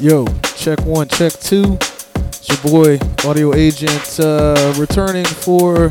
Yo, 0.00 0.24
check 0.56 0.80
one, 0.86 1.06
check 1.08 1.30
two. 1.34 1.76
It's 2.28 2.48
your 2.48 2.72
boy, 2.72 2.98
Audio 3.22 3.54
Agent, 3.54 4.18
uh, 4.18 4.72
returning 4.78 5.26
for 5.26 5.90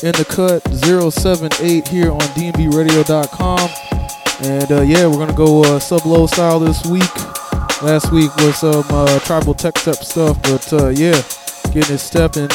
In 0.00 0.12
the 0.16 0.24
Cut 0.26 0.62
078 0.72 1.86
here 1.86 2.10
on 2.10 2.20
DNBRadio.com. 2.20 3.68
And 4.42 4.72
uh, 4.72 4.80
yeah, 4.80 5.06
we're 5.06 5.18
gonna 5.18 5.36
go 5.36 5.62
uh, 5.64 5.78
sub 5.78 6.06
low 6.06 6.26
style 6.26 6.60
this 6.60 6.82
week. 6.86 7.14
Last 7.82 8.10
week 8.10 8.34
was 8.36 8.56
some 8.56 8.86
uh, 8.88 9.18
tribal 9.18 9.52
tech 9.52 9.76
step 9.76 9.96
stuff, 9.96 10.40
but 10.44 10.72
uh, 10.72 10.88
yeah, 10.88 11.20
getting 11.74 11.96
it 11.96 11.98
stepping. 11.98 12.48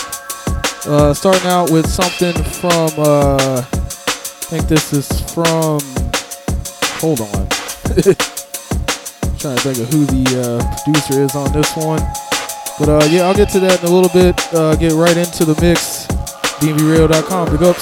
Uh, 0.91 1.13
starting 1.13 1.45
out 1.45 1.69
with 1.69 1.87
something 1.87 2.33
from, 2.33 2.89
uh, 2.97 3.59
I 3.59 4.49
think 4.49 4.67
this 4.67 4.93
is 4.93 5.07
from, 5.31 5.79
hold 6.97 7.21
on. 7.21 7.47
Trying 9.47 9.55
to 9.55 9.63
think 9.63 9.79
of 9.79 9.93
who 9.93 10.05
the 10.05 10.59
uh, 10.59 10.83
producer 10.83 11.21
is 11.21 11.33
on 11.33 11.49
this 11.53 11.73
one. 11.77 12.01
But 12.77 12.89
uh, 12.89 13.07
yeah, 13.09 13.21
I'll 13.21 13.33
get 13.33 13.47
to 13.51 13.61
that 13.61 13.81
in 13.81 13.87
a 13.87 13.89
little 13.89 14.09
bit. 14.09 14.35
Uh, 14.53 14.75
get 14.75 14.91
right 14.91 15.15
into 15.15 15.45
the 15.45 15.55
mix. 15.61 16.05
DNBRadio.com. 16.59 17.51
Big 17.51 17.63
ups. 17.63 17.79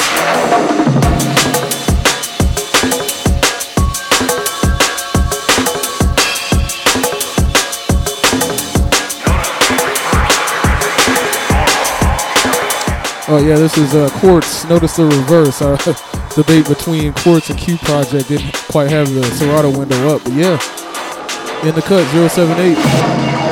Oh 13.28 13.44
yeah, 13.44 13.58
this 13.58 13.76
is 13.80 13.96
uh, 13.96 14.08
Quartz. 14.20 14.66
Notice 14.66 14.98
the 14.98 15.06
reverse. 15.06 15.64
Our 15.64 15.78
debate 16.36 16.68
between 16.68 17.12
Quartz 17.14 17.50
and 17.50 17.58
Q 17.58 17.78
Project 17.78 18.30
didn't 18.30 18.54
quite 18.70 18.92
have 18.92 19.12
the 19.12 19.24
Serato 19.32 19.76
window 19.76 20.16
up, 20.16 20.24
but 20.24 20.34
yeah, 20.34 20.60
in 21.64 21.76
the 21.76 21.82
cut 21.82 22.06
078. 22.30 23.45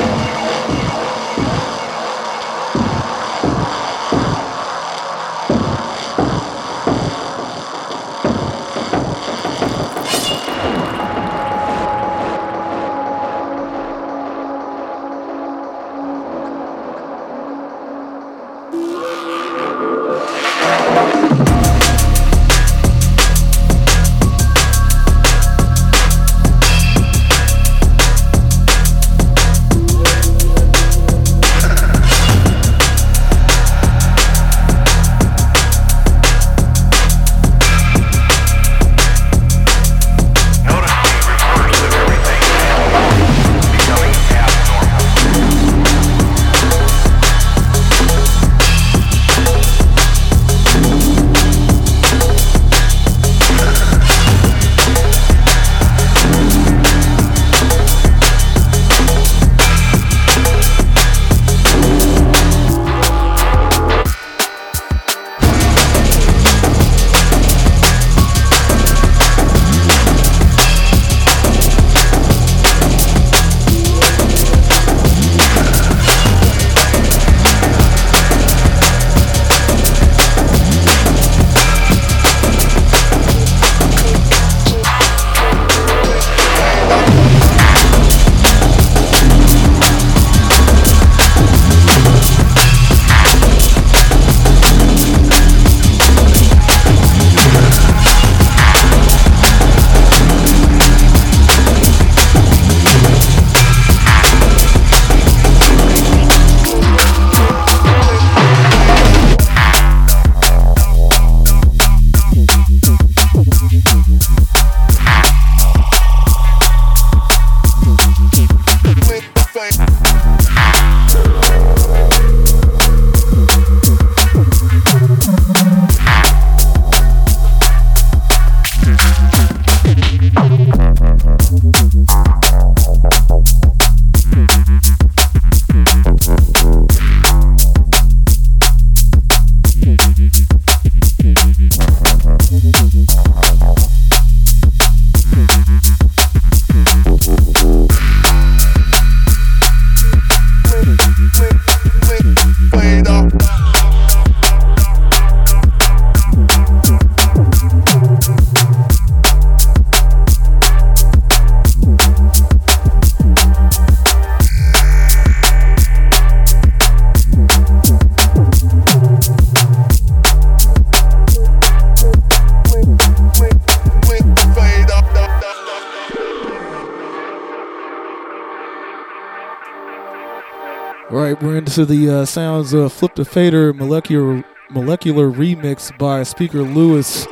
We're 181.44 181.58
into 181.58 181.86
the 181.86 182.10
uh, 182.10 182.26
sounds 182.26 182.72
of 182.72 182.94
Flip 182.94 183.16
the 183.16 183.26
Fader 183.26 183.74
molecular 183.74 184.46
molecular 184.70 185.30
remix 185.30 185.96
by 185.98 186.24
Speaker 186.24 186.62
Louis, 186.62 187.28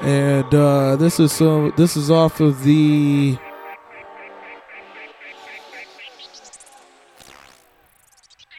and 0.00 0.54
uh, 0.54 0.94
this 0.94 1.18
is 1.18 1.42
uh, 1.42 1.72
this 1.76 1.96
is 1.96 2.08
off 2.08 2.38
of 2.38 2.62
the 2.62 3.36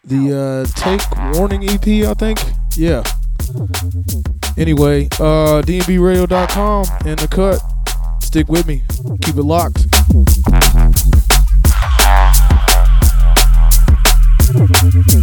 the 0.04 0.38
uh, 0.38 0.66
Take 0.76 1.02
Warning 1.38 1.64
EP, 1.70 2.06
I 2.06 2.14
think. 2.14 2.38
Yeah. 2.76 3.04
Anyway, 4.58 5.06
uh, 5.14 5.62
DNBRadio.com 5.64 6.86
and 7.06 7.18
the 7.18 7.28
cut. 7.30 7.62
Stick 8.22 8.50
with 8.50 8.68
me. 8.68 8.84
Keep 9.22 9.38
it 9.38 9.44
locked. 9.44 9.86
Thank 14.58 15.14
you. 15.14 15.17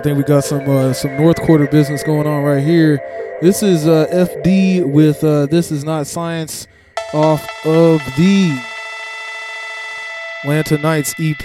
I 0.00 0.02
think 0.02 0.16
we 0.16 0.24
got 0.24 0.44
some 0.44 0.66
uh, 0.66 0.94
some 0.94 1.14
North 1.18 1.38
Quarter 1.42 1.66
business 1.66 2.02
going 2.02 2.26
on 2.26 2.42
right 2.42 2.64
here. 2.64 3.02
This 3.42 3.62
is 3.62 3.86
uh, 3.86 4.06
FD 4.10 4.86
with 4.86 5.22
uh, 5.22 5.44
"This 5.44 5.70
Is 5.70 5.84
Not 5.84 6.06
Science" 6.06 6.66
off 7.12 7.46
of 7.66 8.00
the 8.16 8.58
Atlanta 10.42 10.78
Nights 10.78 11.14
EP. 11.20 11.44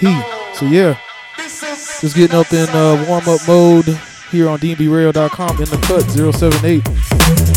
So 0.54 0.64
yeah, 0.64 0.98
just 1.36 2.16
getting 2.16 2.34
up 2.34 2.50
in 2.50 2.66
uh, 2.70 3.04
warm 3.06 3.28
up 3.28 3.46
mode 3.46 4.00
here 4.30 4.48
on 4.48 4.58
DNBRadio.com 4.58 5.58
in 5.58 5.68
the 5.68 5.76
cut 5.82 6.10
078. 6.10 7.55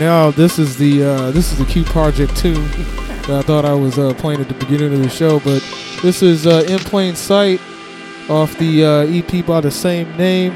Now 0.00 0.30
this 0.30 0.58
is 0.58 0.76
the 0.76 1.04
uh, 1.04 1.30
this 1.30 1.52
is 1.52 1.58
the 1.58 1.66
Q 1.66 1.84
Project 1.84 2.34
Two 2.36 2.54
that 2.54 3.30
I 3.30 3.42
thought 3.42 3.64
I 3.64 3.74
was 3.74 3.98
uh, 3.98 4.14
playing 4.14 4.40
at 4.40 4.48
the 4.48 4.54
beginning 4.54 4.94
of 4.94 5.02
the 5.02 5.10
show, 5.10 5.38
but 5.40 5.62
this 6.02 6.22
is 6.22 6.46
uh, 6.46 6.64
in 6.66 6.78
plain 6.78 7.14
sight 7.14 7.60
off 8.28 8.56
the 8.58 8.84
uh, 8.84 9.06
EP 9.06 9.44
by 9.44 9.60
the 9.60 9.70
same 9.70 10.16
name, 10.16 10.52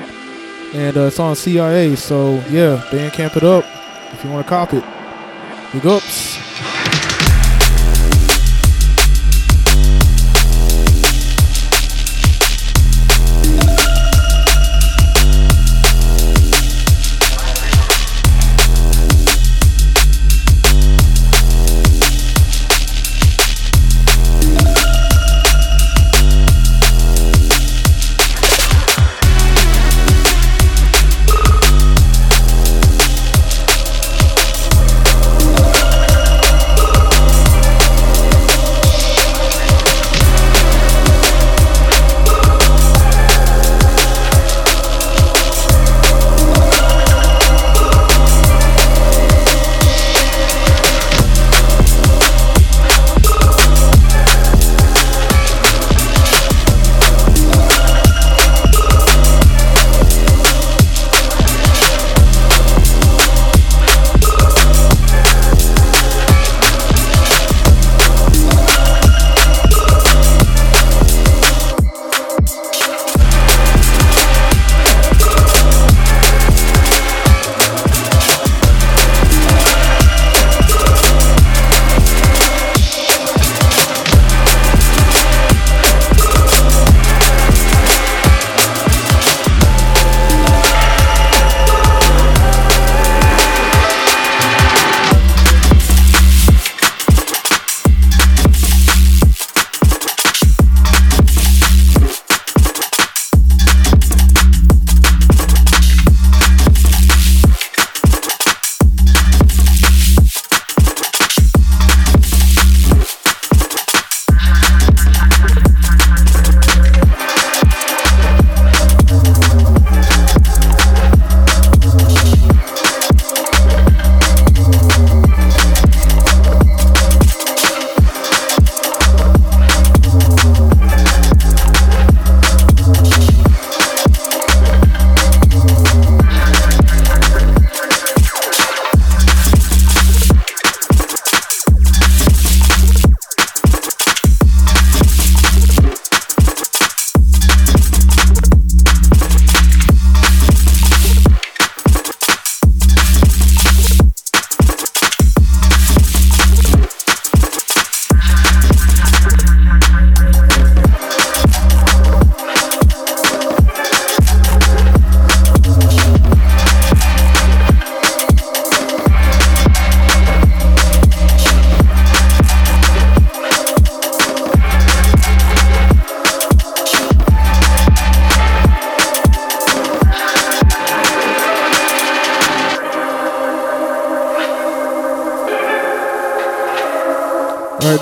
and 0.75 0.97
uh, 0.97 1.03
it's 1.03 1.21
on 1.21 1.37
CIA. 1.37 1.95
So 1.95 2.37
yeah, 2.49 2.83
Bandcamp 2.91 3.37
it 3.37 3.45
up 3.45 3.65
if 4.15 4.25
you 4.25 4.31
want 4.31 4.47
to 4.47 4.49
cop 4.49 4.73
it. 4.73 4.85
Big 5.73 5.87
ups. 5.87 6.24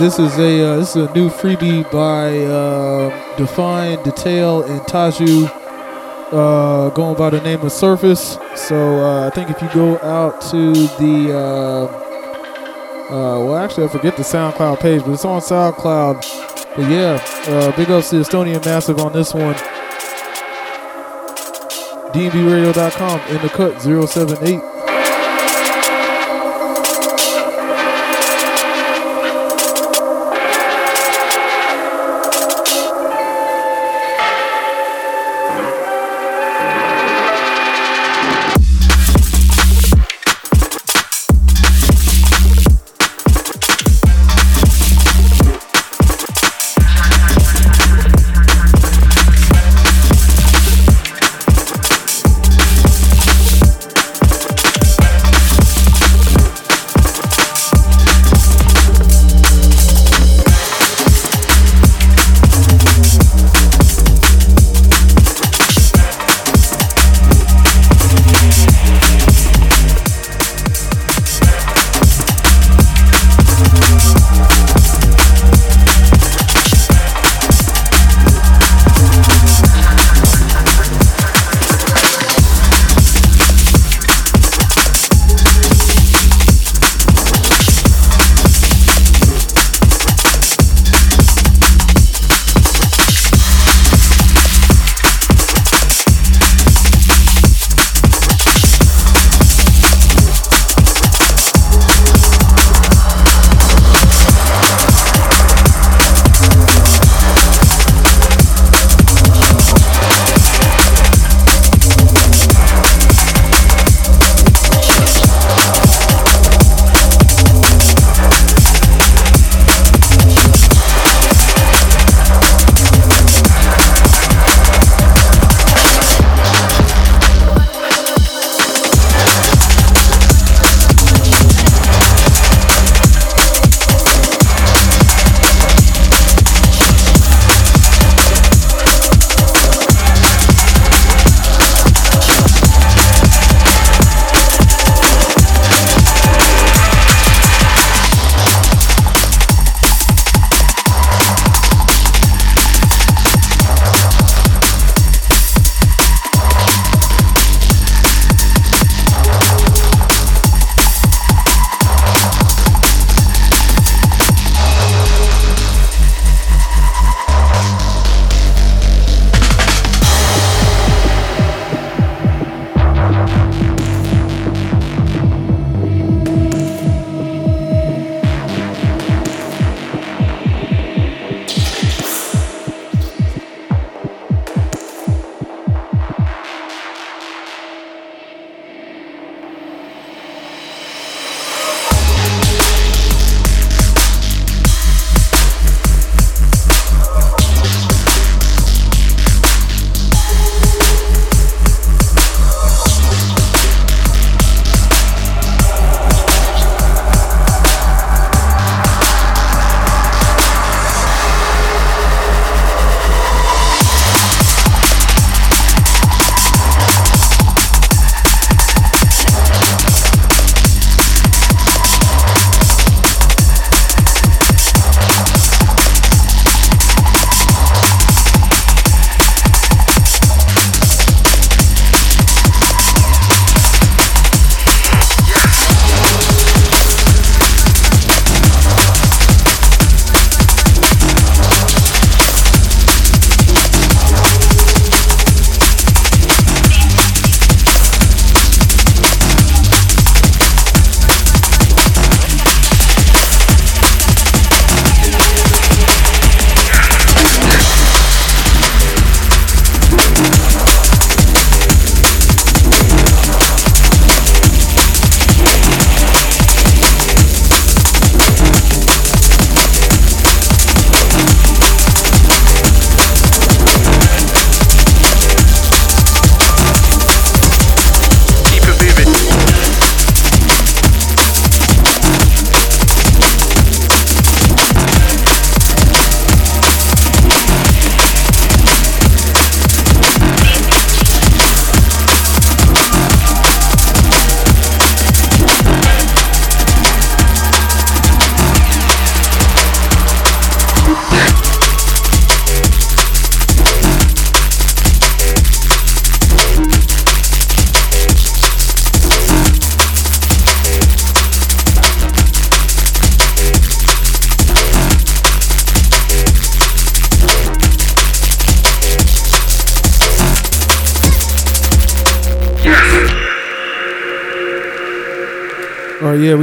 This 0.02 0.18
is 0.18 0.36
a 0.36 0.64
uh, 0.64 0.76
this 0.78 0.96
is 0.96 1.08
a 1.08 1.14
new 1.14 1.28
freebie 1.30 1.88
by 1.92 2.36
uh, 2.46 3.36
Define, 3.36 4.02
Detail, 4.02 4.64
and 4.64 4.80
Taju, 4.80 5.46
uh, 6.32 6.90
going 6.90 7.16
by 7.16 7.30
the 7.30 7.40
name 7.42 7.60
of 7.60 7.70
Surface. 7.70 8.36
So 8.56 8.98
uh, 8.98 9.28
I 9.28 9.30
think 9.30 9.50
if 9.50 9.62
you 9.62 9.68
go 9.72 9.98
out 10.00 10.40
to 10.50 10.72
the 10.72 11.32
uh, 11.32 11.84
uh, 13.14 13.44
well, 13.44 13.56
actually 13.56 13.84
I 13.84 13.88
forget 13.88 14.16
the 14.16 14.24
SoundCloud 14.24 14.80
page, 14.80 15.02
but 15.02 15.12
it's 15.12 15.24
on 15.24 15.40
SoundCloud. 15.40 16.16
But 16.74 16.90
yeah, 16.90 17.24
uh, 17.46 17.76
big 17.76 17.88
ups 17.88 18.10
to 18.10 18.16
Estonian 18.16 18.64
Massive 18.64 18.98
on 18.98 19.12
this 19.12 19.32
one. 19.32 19.54
DNBRadio.com 22.12 23.20
in 23.28 23.40
the 23.40 23.48
cut 23.50 23.80
078. 23.80 24.71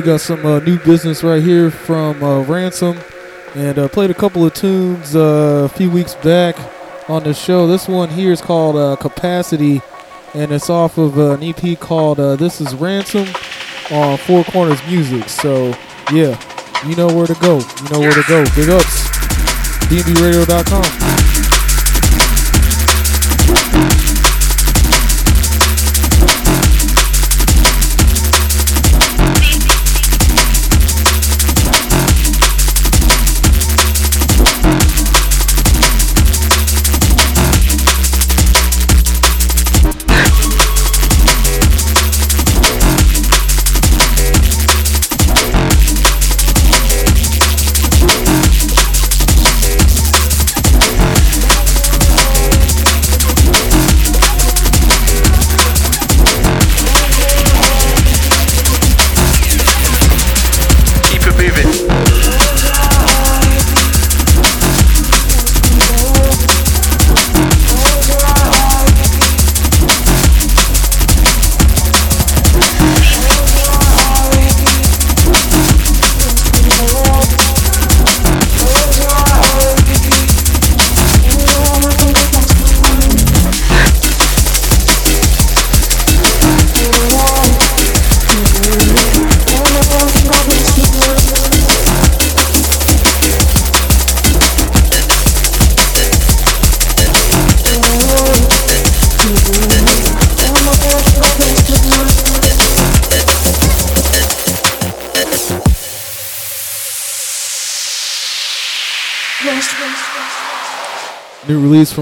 Got 0.10 0.20
some 0.20 0.44
uh, 0.44 0.60
new 0.62 0.80
business 0.80 1.24
right 1.24 1.44
here 1.44 1.70
from 1.70 2.24
uh, 2.24 2.42
Ransom, 2.42 2.98
and 3.54 3.78
uh, 3.78 3.88
played 3.88 4.10
a 4.10 4.16
couple 4.16 4.44
of 4.44 4.56
tunes 4.56 5.16
uh, 5.16 5.66
a 5.66 5.70
few 5.70 5.92
weeks 5.92 6.16
back 6.16 6.58
on 7.08 7.24
the 7.24 7.32
show. 7.32 7.68
This 7.68 7.88
one 7.88 8.10
here 8.10 8.32
is 8.32 8.42
called 8.42 8.76
uh, 8.76 8.96
Capacity, 8.96 9.84
and 10.34 10.52
it's 10.52 10.68
off 10.68 10.98
of 10.98 11.20
uh, 11.20 11.38
an 11.38 11.44
EP 11.44 11.80
called 11.80 12.18
This 12.40 12.60
Is 12.60 12.74
Ransom 12.74 13.28
on 13.92 14.18
Four 14.18 14.44
Corners 14.46 14.84
Music. 14.88 15.30
So, 15.30 15.76
yeah, 16.12 16.40
you 16.88 16.96
know 16.96 17.14
where 17.14 17.28
to 17.28 17.36
go. 17.36 17.60
You 17.60 17.90
know 17.92 18.00
where 18.00 18.12
to 18.12 18.24
go. 18.28 18.44
Big 18.56 18.70
ups. 18.70 19.10
DNBRadio.com. 19.90 20.99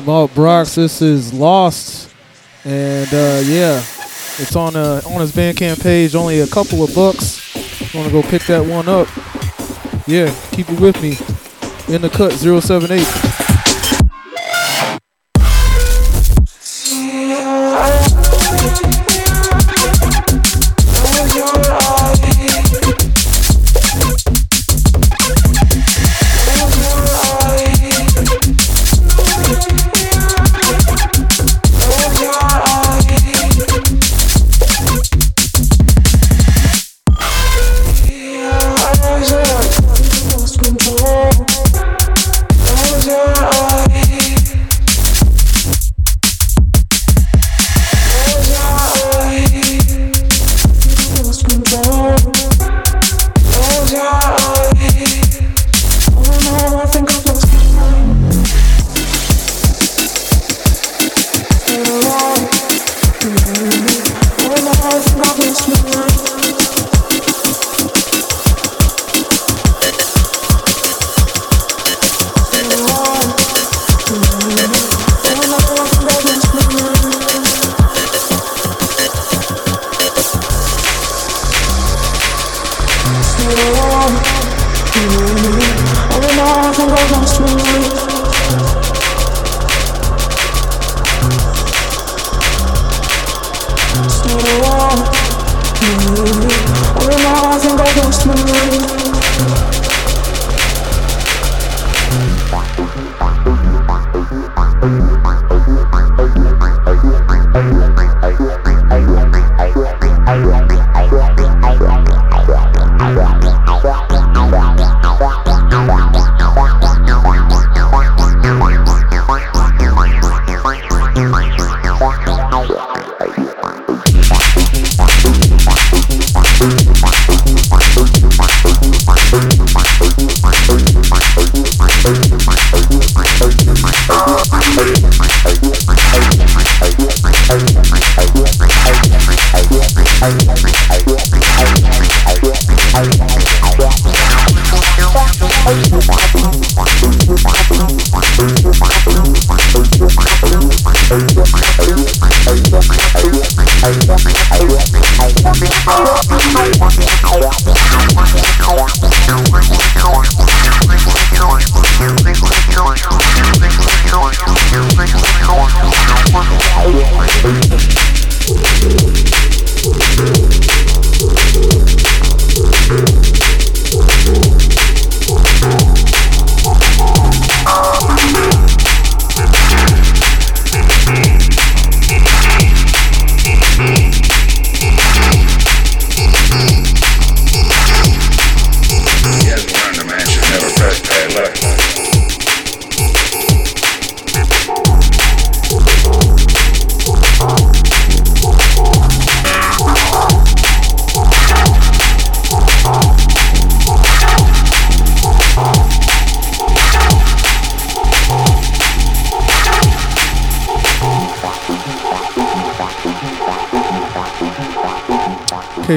Release 0.07 0.33
Brox. 0.33 0.75
This 0.75 1.01
is 1.01 1.33
Lost, 1.33 2.09
and 2.63 3.07
uh, 3.07 3.41
yeah, 3.43 3.79
it's 4.39 4.55
on 4.55 4.77
uh, 4.77 5.01
on 5.05 5.19
his 5.19 5.33
Bandcamp 5.33 5.83
page. 5.83 6.15
Only 6.15 6.39
a 6.39 6.47
couple 6.47 6.81
of 6.81 6.95
bucks. 6.95 7.53
Want 7.93 8.07
to 8.07 8.13
go 8.13 8.21
pick 8.21 8.43
that 8.43 8.65
one 8.65 8.87
up? 8.87 9.09
Yeah, 10.07 10.33
keep 10.51 10.69
it 10.69 10.79
with 10.79 11.01
me. 11.01 11.17
In 11.93 12.01
the 12.01 12.09
cut 12.09 12.31
078. 12.31 13.26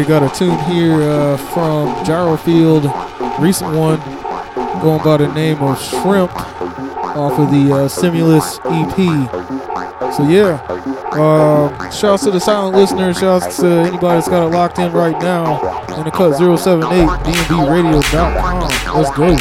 Okay, 0.00 0.08
got 0.08 0.22
a 0.22 0.34
tune 0.34 0.58
here 0.60 1.02
uh, 1.02 1.36
from 1.36 1.94
Gyrofield, 2.06 2.88
recent 3.38 3.76
one, 3.76 4.00
going 4.80 5.04
by 5.04 5.18
the 5.18 5.30
name 5.34 5.62
of 5.62 5.78
Shrimp, 5.78 6.34
off 6.34 7.38
of 7.38 7.50
the 7.50 7.70
uh, 7.74 7.86
Stimulus 7.86 8.58
EP. 8.64 8.96
So 10.14 10.26
yeah, 10.26 10.56
uh, 11.12 11.90
shouts 11.90 12.24
to 12.24 12.30
the 12.30 12.40
silent 12.40 12.76
listeners, 12.76 13.18
shouts 13.18 13.58
to 13.58 13.66
anybody 13.66 14.00
that's 14.00 14.28
got 14.28 14.46
it 14.46 14.56
locked 14.56 14.78
in 14.78 14.90
right 14.92 15.20
now 15.20 15.60
in 15.98 16.04
the 16.04 16.10
cut 16.10 16.38
078 16.38 16.88
dnbradio.com. 16.88 18.60
Let's 18.94 19.10
go. 19.14 19.36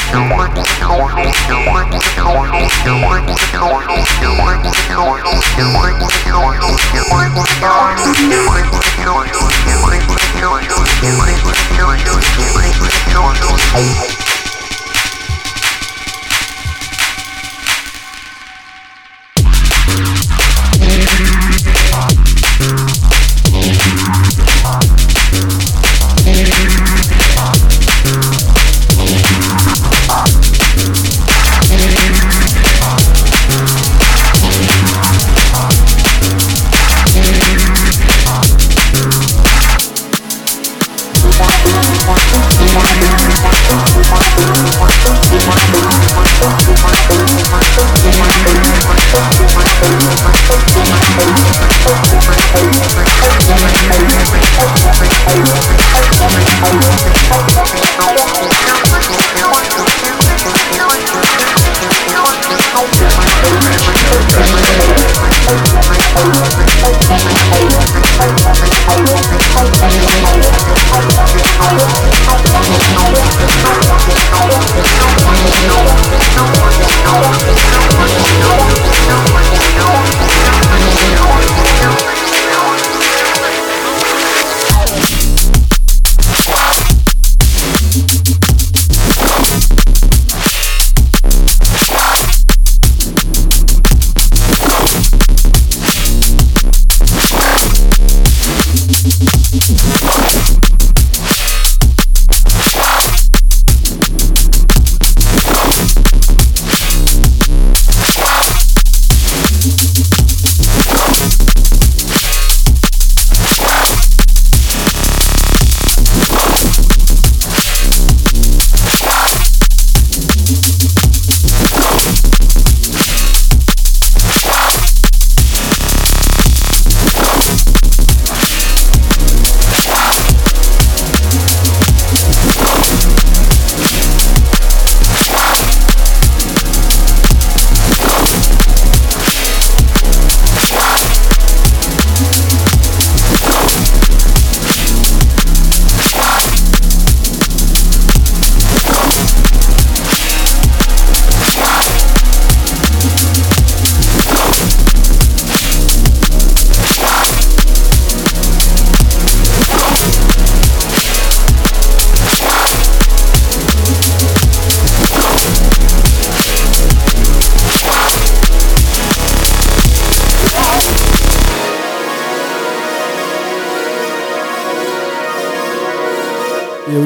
Hey. 13.72 14.29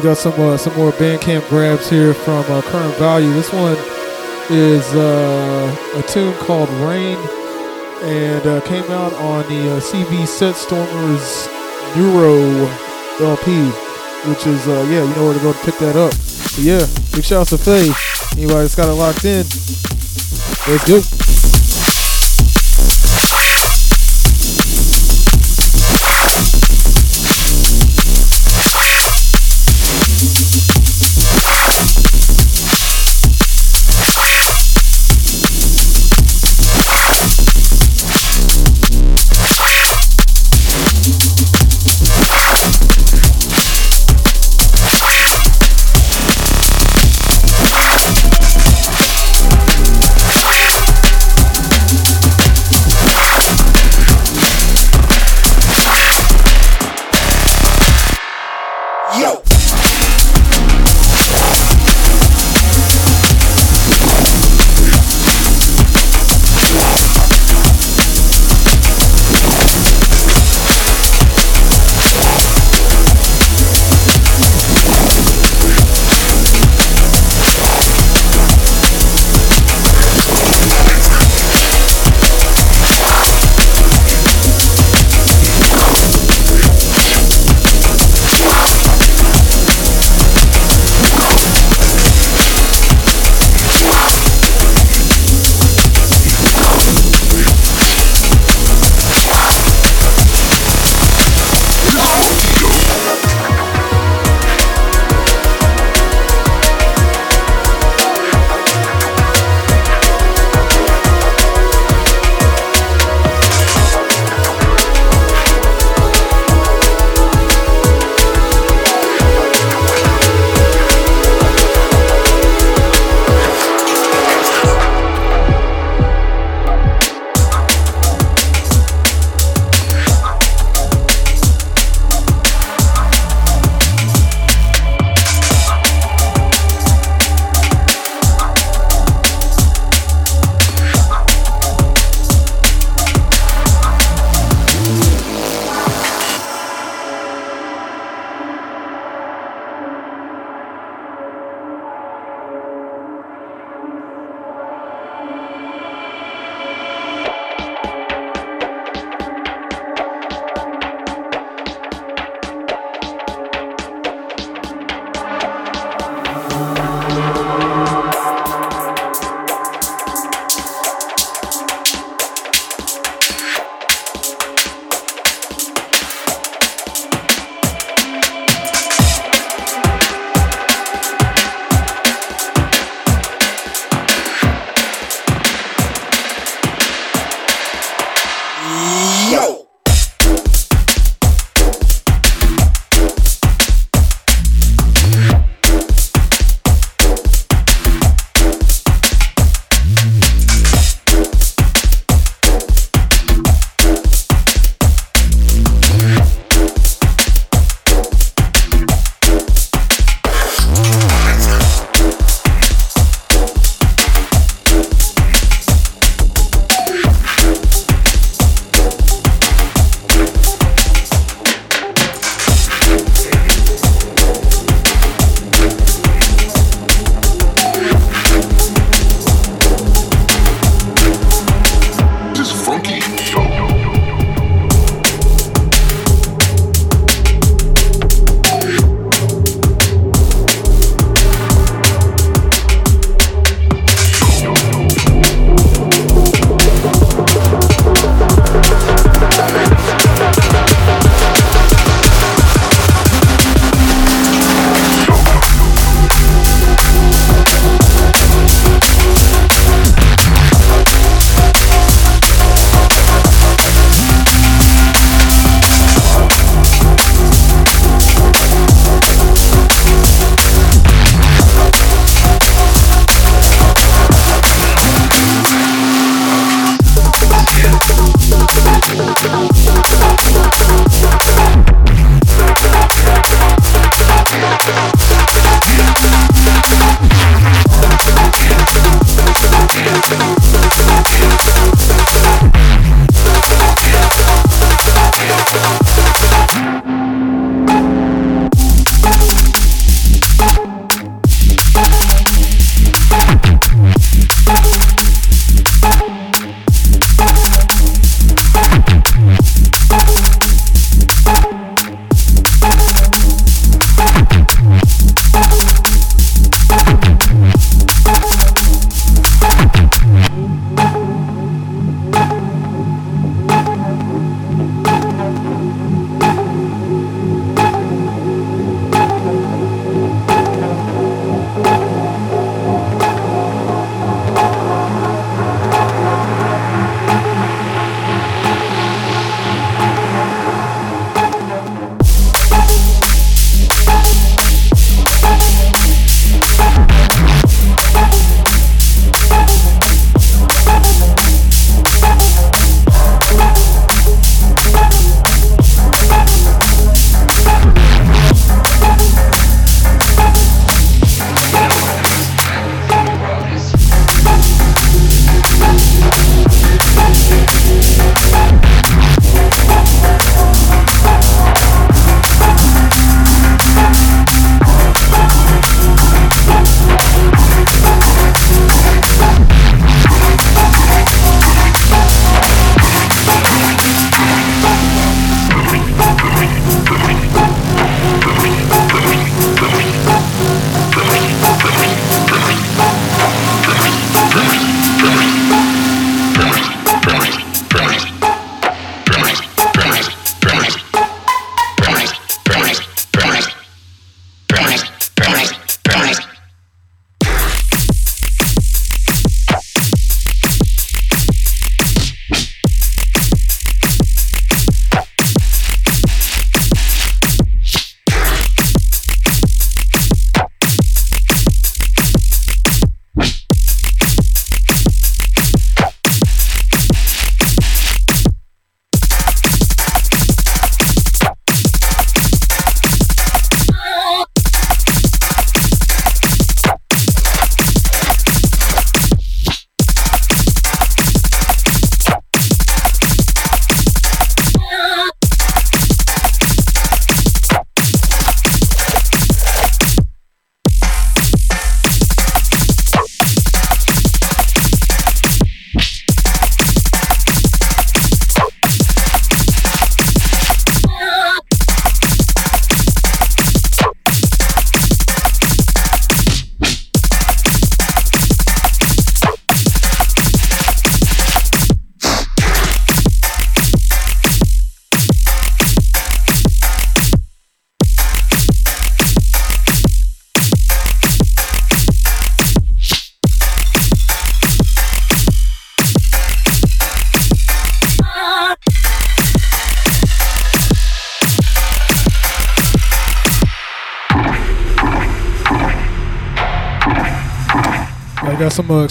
Got 0.04 0.18
some 0.18 0.34
uh, 0.34 0.58
some 0.58 0.76
more 0.76 0.92
Bandcamp 0.92 1.48
grabs 1.48 1.90
here 1.90 2.14
from 2.14 2.44
uh, 2.52 2.62
Current 2.64 2.94
Value. 2.98 3.32
This 3.32 3.54
one 3.54 3.78
is 4.50 4.94
uh, 4.94 5.76
a 5.96 6.02
tune 6.04 6.34
called 6.40 6.70
Rain 6.72 7.18
and 8.04 8.46
uh, 8.46 8.60
came 8.62 8.84
out 8.92 9.14
on 9.14 9.48
the 9.48 9.78
uh, 9.78 9.80
CV 9.80 10.28
Set 10.28 10.56
Stormers 10.56 11.48
Neuro 11.96 12.68
LP, 13.22 13.70
which 14.28 14.46
is 14.46 14.68
uh, 14.68 14.86
yeah, 14.90 15.04
you 15.08 15.16
know 15.16 15.26
where 15.28 15.34
to 15.36 15.40
go 15.40 15.54
to 15.54 15.60
pick 15.60 15.78
that 15.78 15.96
up. 15.96 16.12
But 16.12 16.60
yeah, 16.60 16.86
big 17.16 17.24
shout 17.24 17.42
out 17.42 17.48
to 17.48 17.58
Faye. 17.58 17.94
Anybody 18.38 18.60
that's 18.60 18.76
got 18.76 18.90
it 18.90 18.96
locked 18.96 19.24
in, 19.24 19.46
let's 20.68 20.86
go. 20.86 21.13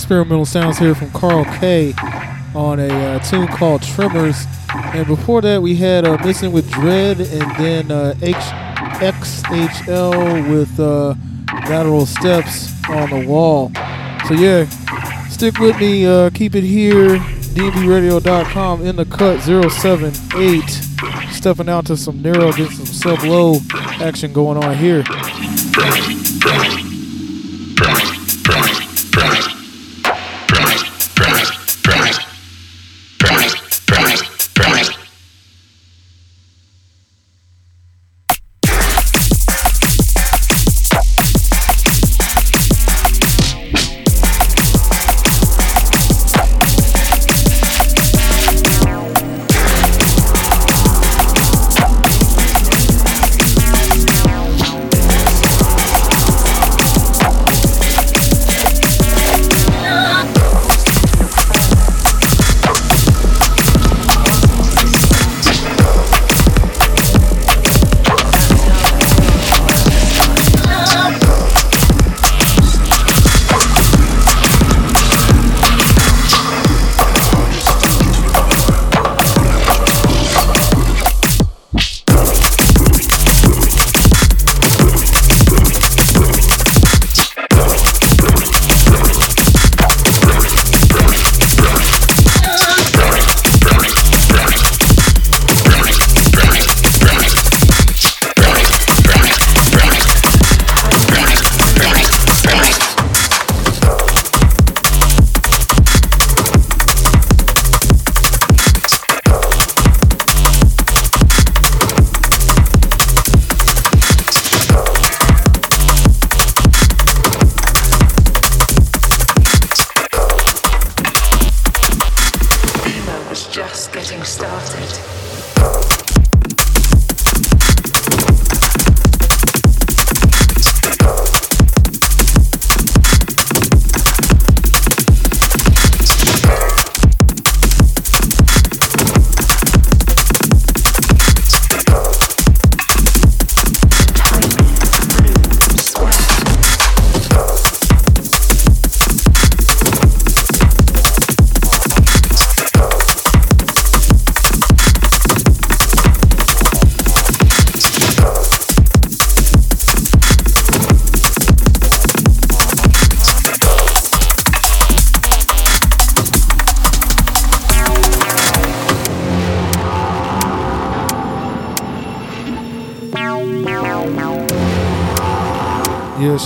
Experimental 0.02 0.44
sounds 0.44 0.78
here 0.78 0.96
from 0.96 1.12
Karl 1.12 1.44
K 1.44 1.94
on 2.56 2.80
a 2.80 2.88
uh, 2.88 3.18
tune 3.20 3.46
called 3.46 3.82
Tremors. 3.84 4.46
And 4.74 5.06
before 5.06 5.40
that, 5.42 5.62
we 5.62 5.76
had 5.76 6.04
uh, 6.04 6.18
Missin 6.24 6.50
with 6.50 6.68
Dread 6.72 7.20
and 7.20 7.56
then 7.56 7.92
uh, 7.92 8.12
H- 8.20 8.34
XHL 8.98 10.50
with 10.50 10.80
uh, 10.80 11.14
Lateral 11.68 12.04
Steps 12.04 12.72
on 12.90 13.10
the 13.10 13.24
Wall. 13.28 13.70
So, 14.26 14.34
yeah, 14.34 14.64
stick 15.28 15.60
with 15.60 15.78
me. 15.78 16.04
Uh, 16.04 16.30
keep 16.30 16.56
it 16.56 16.64
here. 16.64 17.18
DBRadio.com 17.54 18.84
in 18.84 18.96
the 18.96 19.04
cut 19.04 19.40
078. 19.40 20.68
Stepping 21.30 21.68
out 21.68 21.86
to 21.86 21.96
some 21.96 22.20
narrow, 22.20 22.50
getting 22.50 22.70
some 22.70 22.86
sub 22.86 23.22
low 23.22 23.60
action 24.00 24.32
going 24.32 24.62
on 24.62 24.76
here. 24.76 25.04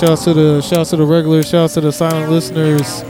Shouts 0.00 0.24
to 0.24 0.34
the 0.34 0.60
shouts 0.60 0.90
to 0.90 0.96
the 0.96 1.06
regular. 1.06 1.42
shouts 1.42 1.72
to 1.72 1.80
the 1.80 1.90
silent 1.90 2.30
listeners. 2.30 3.02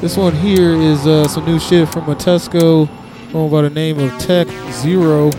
This 0.00 0.16
one 0.16 0.32
here 0.36 0.72
is 0.72 1.04
uh, 1.04 1.26
some 1.26 1.44
new 1.44 1.58
shit 1.58 1.88
from 1.88 2.04
Montesco, 2.04 2.88
going 3.32 3.50
by 3.50 3.62
the 3.62 3.70
name 3.70 3.98
of 3.98 4.16
Tech 4.20 4.46
Zero, 4.70 5.32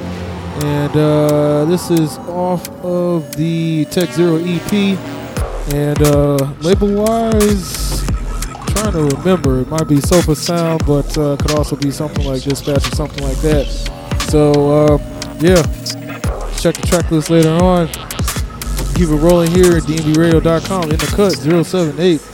and 0.62 0.98
uh, 0.98 1.64
this 1.64 1.90
is 1.90 2.18
off 2.28 2.68
of 2.84 3.34
the 3.38 3.86
Tech 3.86 4.10
Zero 4.10 4.44
EP. 4.44 4.74
And 5.74 6.02
uh, 6.02 6.36
label 6.60 6.94
wise, 6.94 8.06
trying 8.68 8.92
to 8.92 9.16
remember, 9.16 9.62
it 9.62 9.70
might 9.70 9.88
be 9.88 10.02
Sofa 10.02 10.36
Sound, 10.36 10.86
but 10.86 11.18
uh, 11.18 11.38
could 11.38 11.52
also 11.52 11.78
be 11.78 11.92
something 11.92 12.26
like 12.26 12.44
Dispatch 12.44 12.86
or 12.92 12.96
something 12.98 13.24
like 13.24 13.38
that. 13.38 13.68
So 14.28 14.52
uh, 14.52 14.98
yeah, 15.40 15.62
check 16.58 16.76
the 16.76 16.88
track 16.88 17.10
list 17.10 17.30
later 17.30 17.52
on 17.52 17.88
keep 19.00 19.08
it 19.08 19.16
rolling 19.16 19.50
here 19.52 19.78
at 19.78 19.84
dnbradio.com 19.84 20.92
in 20.92 20.98
the 20.98 21.14
cut 21.16 21.32
078. 21.32 22.29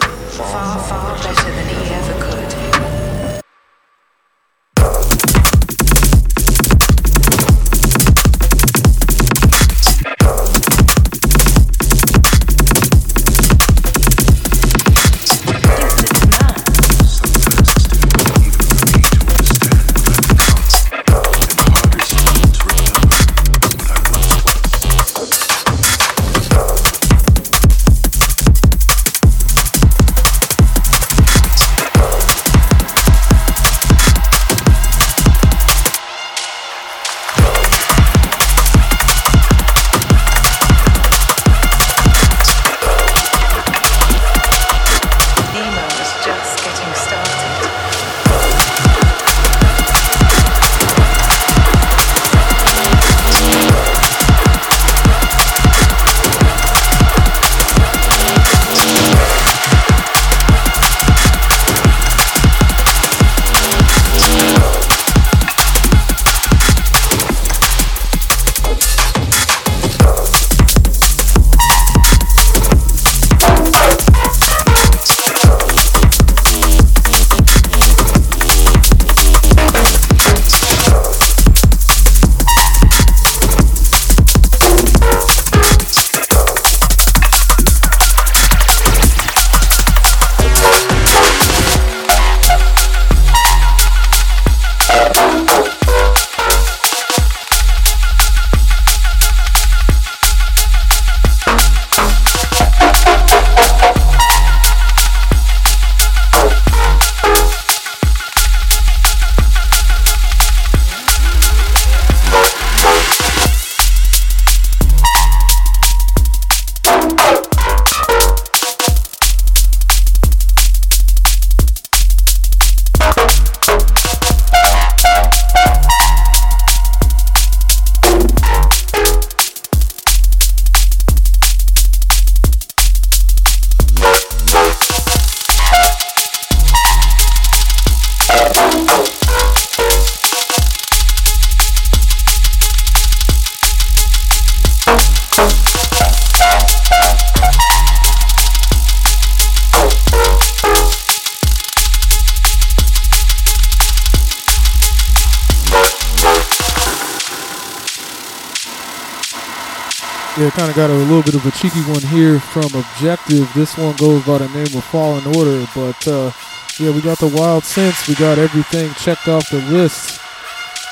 Got 160.76 160.90
a 160.90 160.94
little 160.94 161.24
bit 161.24 161.36
of 161.36 161.46
a 161.46 161.52
cheeky 161.52 161.80
one 161.84 162.02
here 162.02 162.38
from 162.38 162.66
Objective. 162.66 163.50
This 163.54 163.78
one 163.78 163.96
goes 163.96 164.26
by 164.26 164.40
the 164.40 164.50
name 164.50 164.78
of 164.78 164.84
Fallen 164.84 165.26
Order, 165.34 165.66
but 165.74 166.06
uh, 166.06 166.32
yeah, 166.78 166.92
we 166.92 167.02
got 167.02 167.18
the 167.18 167.30
Wild 167.30 167.64
Sense. 167.64 168.10
We 168.10 168.16
got 168.16 168.38
everything 168.38 168.94
checked 168.96 169.30
off 169.30 169.50
the 169.50 169.62
list. 169.72 170.20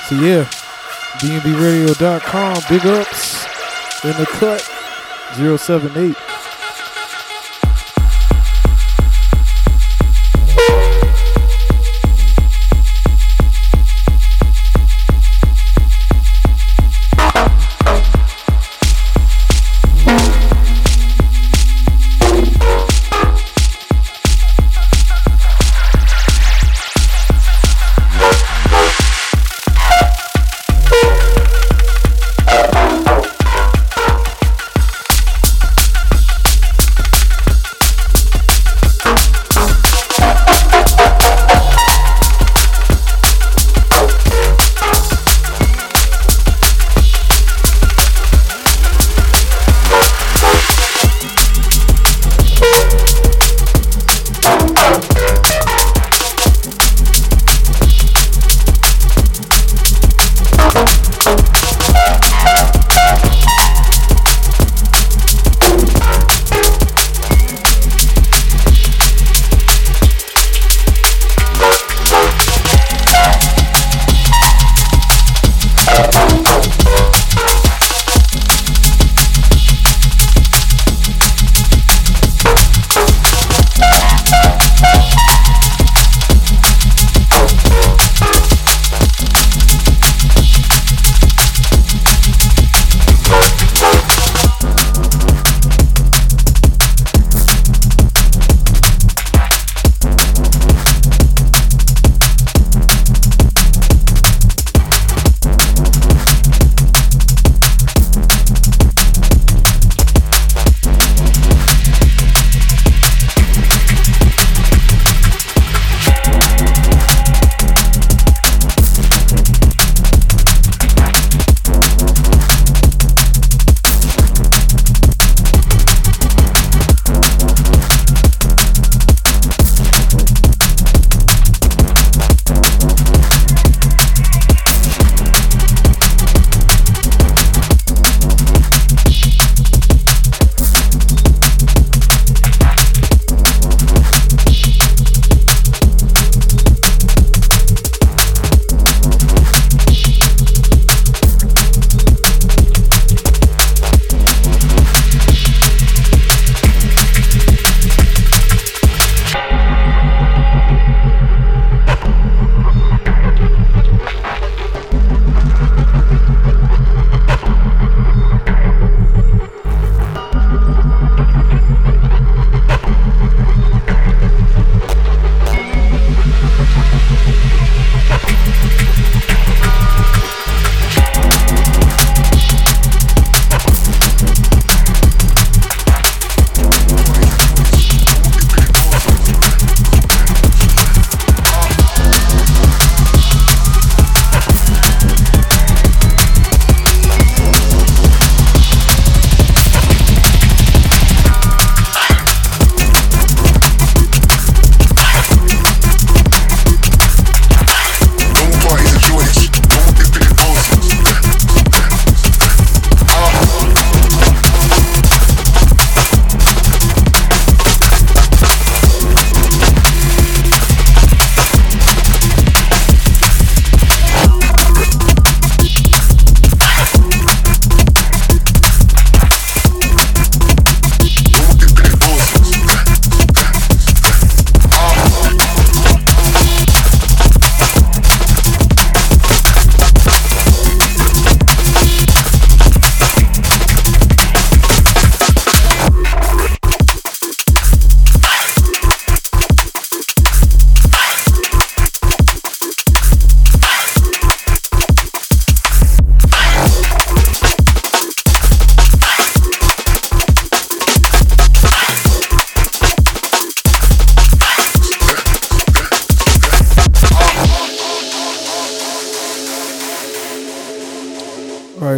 So 0.08 0.16
yeah, 0.22 0.46
dnbradio.com. 1.20 2.56
Big 2.70 2.86
ups 2.86 3.46
in 4.06 4.12
the 4.12 4.26
cut 4.26 4.62
078. 5.36 6.23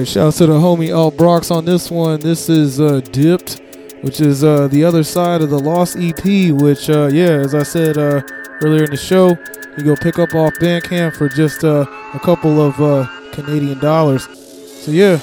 Shout 0.05 0.27
out 0.27 0.33
to 0.35 0.45
the 0.45 0.53
homie 0.53 0.89
AltBraKz 0.89 1.49
on 1.49 1.65
this 1.65 1.89
one. 1.89 2.19
This 2.19 2.47
is 2.47 2.79
uh, 2.79 2.99
Dipped, 3.11 3.59
which 4.01 4.21
is 4.21 4.43
uh, 4.43 4.67
the 4.67 4.83
other 4.83 5.03
side 5.03 5.41
of 5.41 5.49
the 5.49 5.59
Lost 5.59 5.97
EP, 5.99 6.23
which, 6.61 6.89
uh, 6.89 7.07
yeah, 7.11 7.31
as 7.31 7.55
I 7.55 7.63
said 7.63 7.97
uh, 7.97 8.21
earlier 8.61 8.83
in 8.83 8.91
the 8.91 8.97
show, 8.97 9.29
you 9.77 9.83
go 9.83 9.95
pick 9.95 10.19
up 10.19 10.33
off 10.35 10.53
Bandcamp 10.55 11.15
for 11.15 11.27
just 11.27 11.63
uh, 11.63 11.85
a 12.13 12.19
couple 12.19 12.61
of 12.61 12.79
uh, 12.79 13.07
Canadian 13.31 13.79
dollars. 13.79 14.23
So, 14.83 14.91
yeah, 14.91 15.19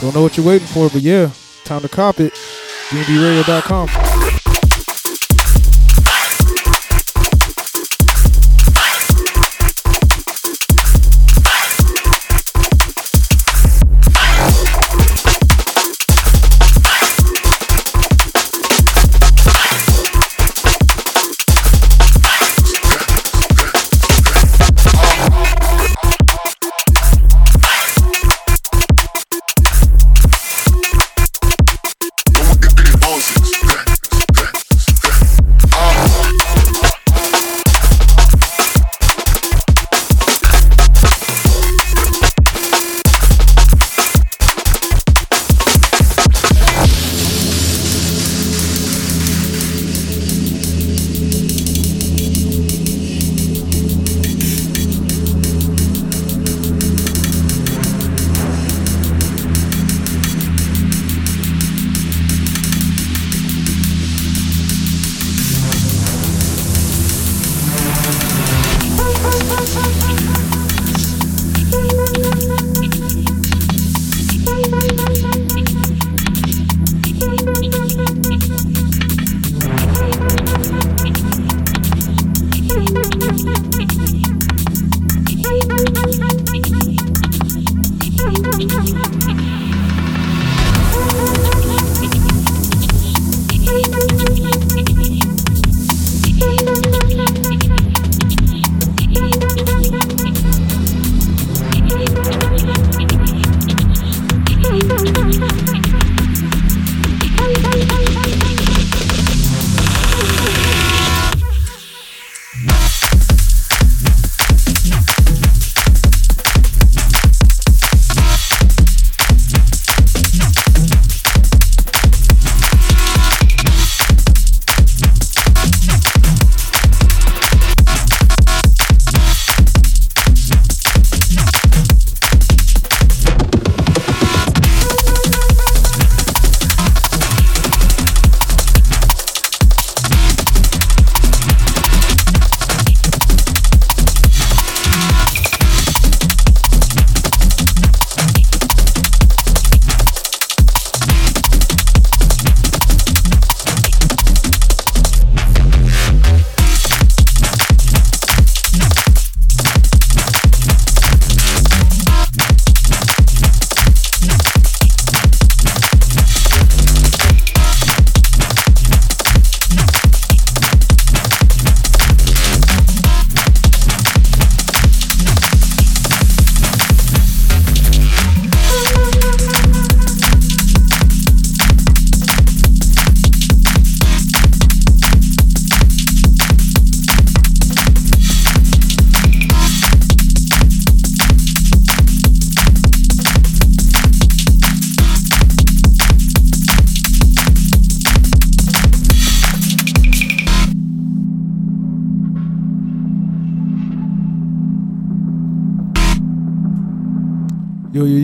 Don't 0.00 0.14
know 0.14 0.22
what 0.22 0.36
you're 0.36 0.46
waiting 0.46 0.66
for, 0.66 0.90
but 0.90 1.02
yeah, 1.02 1.30
time 1.64 1.82
to 1.82 1.88
cop 1.88 2.18
it. 2.18 2.32
DNBRadio.com. 2.90 4.21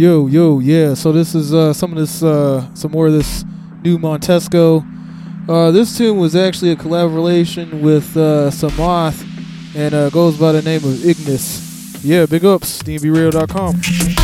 Yo, 0.08 0.26
yo, 0.26 0.58
yeah. 0.58 0.94
So 0.94 1.12
this 1.12 1.34
is 1.34 1.52
uh, 1.52 1.74
some 1.74 1.92
of 1.92 1.98
this, 1.98 2.22
uh, 2.22 2.74
some 2.74 2.92
more 2.92 3.08
of 3.08 3.12
this 3.12 3.44
new 3.82 3.98
Montesco. 3.98 4.82
Uh, 5.46 5.70
this 5.70 5.98
tune 5.98 6.16
was 6.16 6.34
actually 6.34 6.70
a 6.70 6.76
collaboration 6.76 7.82
with 7.82 8.16
uh, 8.16 8.50
Samath 8.50 9.22
and 9.76 9.92
uh, 9.92 10.08
goes 10.08 10.38
by 10.38 10.52
the 10.52 10.62
name 10.62 10.82
of 10.82 11.04
Ignis. 11.04 12.02
Yeah, 12.02 12.24
big 12.24 12.46
ups, 12.46 12.82
DNBRadio.com. 12.84 14.17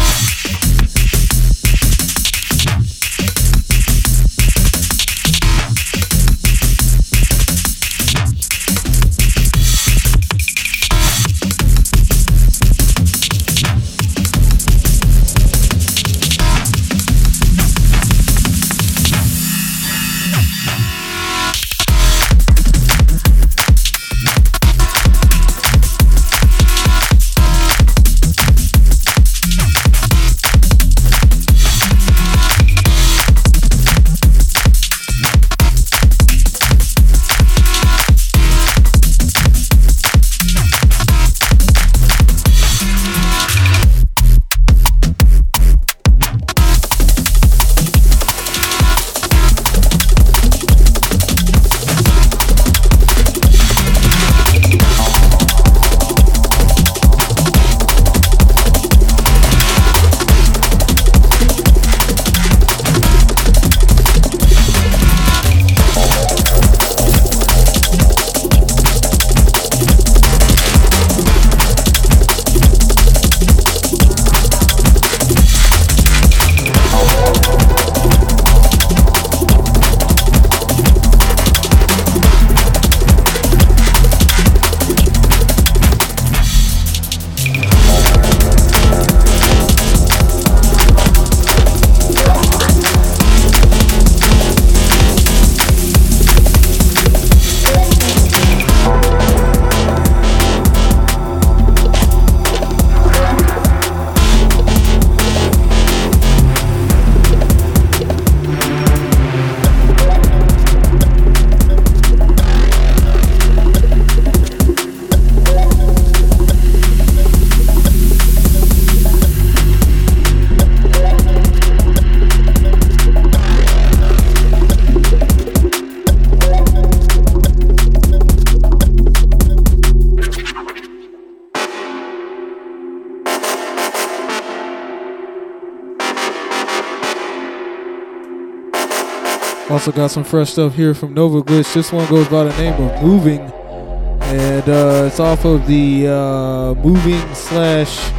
Also 139.75 139.91
got 139.91 140.07
some 140.07 140.23
fresh 140.23 140.53
stuff 140.53 140.77
here 140.77 140.95
from 140.95 141.17
Novaglitch. 141.17 141.75
This 141.75 141.91
one 141.91 142.09
goes 142.09 142.29
by 142.29 142.45
the 142.45 142.57
name 142.63 142.81
of 142.81 143.03
Moving, 143.03 143.41
and 143.41 144.69
uh, 144.69 145.09
it's 145.09 145.19
off 145.19 145.45
of 145.45 145.67
the 145.67 146.07
uh, 146.07 146.75
Moving 146.75 147.35
slash 147.35 148.13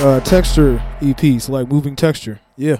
uh, 0.00 0.18
Texture 0.24 0.82
EP. 1.00 1.40
So 1.40 1.52
like 1.52 1.68
Moving 1.68 1.94
Texture. 1.94 2.40
Yeah. 2.56 2.78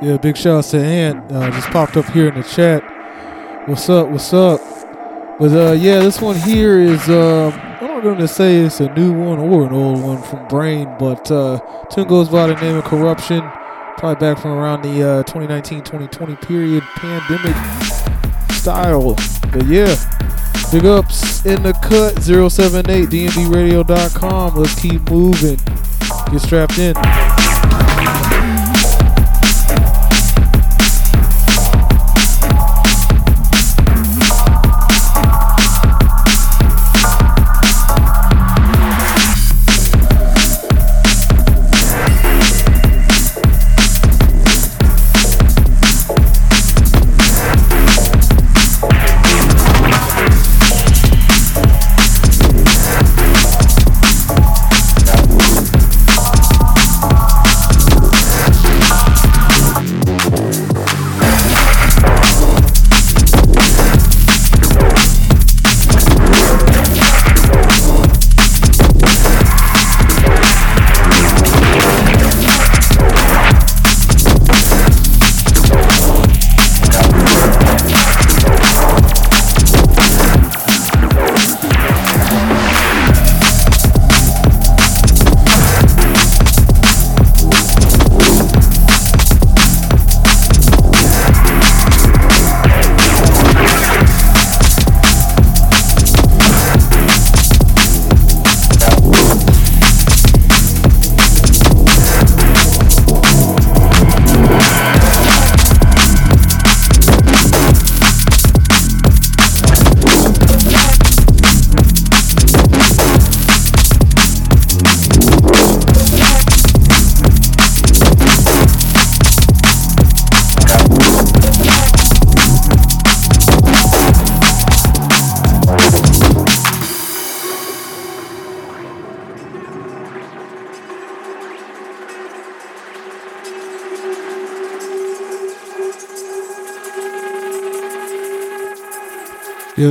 Big 0.00 0.36
shout 0.36 0.64
out 0.64 0.64
to 0.70 0.78
Ant. 0.78 1.32
Uh, 1.32 1.50
just 1.50 1.68
popped 1.68 1.96
up 1.96 2.06
here 2.06 2.28
in 2.28 2.34
the 2.34 2.42
chat. 2.42 2.82
What's 3.68 3.88
up? 3.88 4.08
What's 4.08 4.32
up? 4.32 4.60
But 5.38 5.52
uh, 5.52 5.72
yeah, 5.72 6.00
this 6.00 6.20
one 6.20 6.36
here 6.36 6.78
is 6.80 7.08
I'm 7.08 7.80
not 7.80 8.02
going 8.02 8.18
to 8.18 8.28
say 8.28 8.56
it's 8.56 8.80
a 8.80 8.92
new 8.94 9.12
one 9.12 9.38
or 9.38 9.66
an 9.66 9.72
old 9.72 10.02
one 10.02 10.22
from 10.22 10.46
Brain, 10.48 10.94
but 10.98 11.30
uh, 11.30 11.60
tune 11.90 12.08
goes 12.08 12.28
by 12.28 12.46
the 12.46 12.54
name 12.56 12.76
of 12.76 12.84
Corruption. 12.84 13.40
Probably 13.98 14.14
back 14.20 14.40
from 14.40 14.52
around 14.52 14.82
the 14.82 15.24
2019-2020 15.26 16.32
uh, 16.32 16.36
period, 16.46 16.82
pandemic 16.96 18.52
style. 18.52 19.14
But 19.52 19.66
yeah, 19.66 19.94
big 20.70 20.86
ups 20.86 21.44
in 21.44 21.62
the 21.62 21.72
cut 21.82 22.22
078 22.22 23.08
dnbradio.com. 23.08 24.54
Let's 24.56 24.80
keep 24.80 25.10
moving. 25.10 25.58
Get 26.30 26.40
strapped 26.40 26.78
in. 26.78 27.87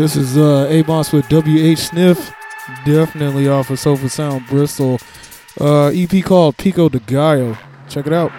This 0.07 0.15
is 0.15 0.37
uh, 0.37 0.69
Amoss 0.69 1.11
with 1.11 1.25
WH 1.27 1.77
Sniff. 1.77 2.33
Definitely 2.85 3.49
off 3.49 3.69
of 3.71 3.77
Sofa 3.77 4.07
Sound 4.07 4.47
Bristol. 4.47 5.01
Uh, 5.59 5.87
EP 5.87 6.23
called 6.23 6.55
Pico 6.55 6.87
de 6.87 6.99
Gallo. 6.99 7.57
Check 7.89 8.07
it 8.07 8.13
out. 8.13 8.31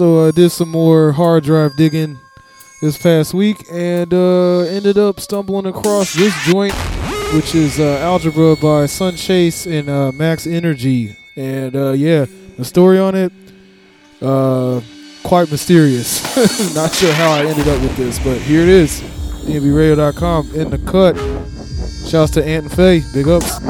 Yep. 0.00 0.06
So 0.06 0.26
I 0.26 0.30
did 0.30 0.48
some 0.48 0.70
more 0.70 1.12
hard 1.12 1.44
drive 1.44 1.76
digging 1.76 2.18
this 2.80 2.96
past 2.96 3.34
week 3.34 3.66
and 3.70 4.14
uh, 4.14 4.60
ended 4.60 4.96
up 4.96 5.20
stumbling 5.20 5.66
across 5.66 6.14
this 6.14 6.34
joint, 6.46 6.72
which 7.34 7.54
is 7.54 7.78
uh, 7.78 7.98
Algebra 7.98 8.56
by 8.56 8.86
Sunchase 8.86 9.70
and 9.70 9.90
uh, 9.90 10.10
Max 10.12 10.46
NRG. 10.46 11.14
And 11.36 11.76
uh, 11.76 11.90
yeah, 11.90 12.24
the 12.56 12.64
story 12.64 12.98
on 12.98 13.14
it, 13.14 13.30
uh, 14.22 14.80
quite 15.22 15.50
mysterious. 15.50 16.24
Not 16.74 16.94
sure 16.94 17.12
how 17.12 17.32
I 17.32 17.44
ended 17.44 17.68
up 17.68 17.82
with 17.82 17.94
this, 17.98 18.18
but 18.20 18.38
here 18.38 18.62
it 18.62 18.68
is. 18.68 19.02
DNBRadio.com 19.44 20.54
in 20.54 20.70
the 20.70 20.78
cut. 20.78 21.14
Shouts 22.08 22.32
to 22.32 22.42
Ant 22.42 22.64
and 22.64 22.72
Faye. 22.72 23.02
Big 23.12 23.28
ups. 23.28 23.60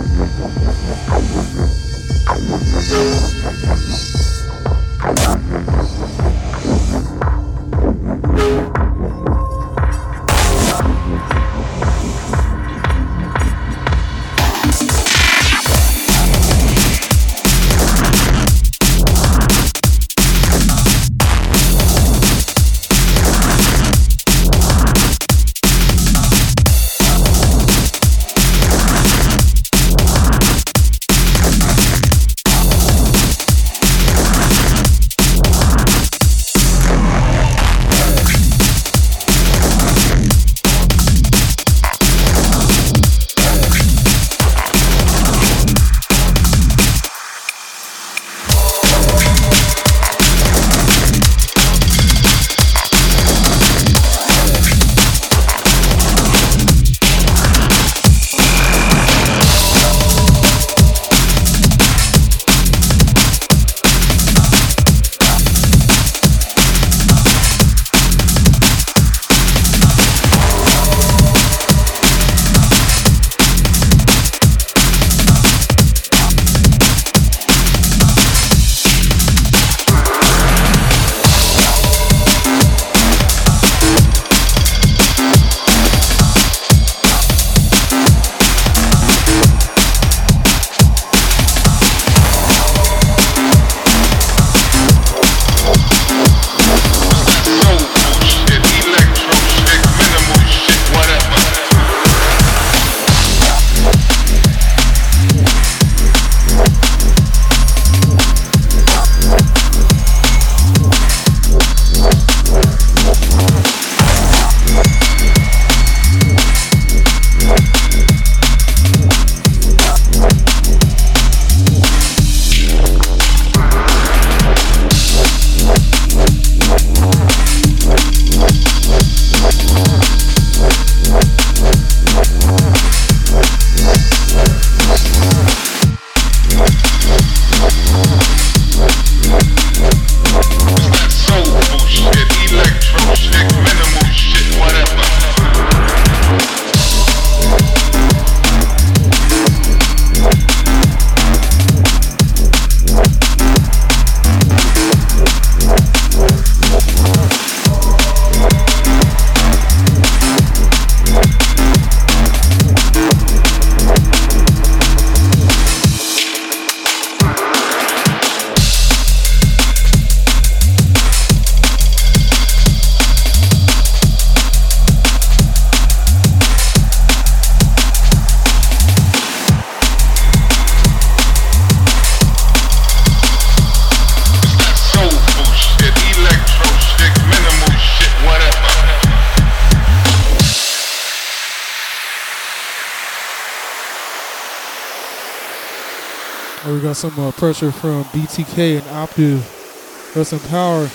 Some 197.01 197.19
uh, 197.19 197.33
pressure 197.33 197.73
from 197.73 198.05
BTK 198.05 198.77
and 198.77 198.83
Optiv. 198.89 200.15
Got 200.15 200.27
some 200.27 200.39
power 200.51 200.87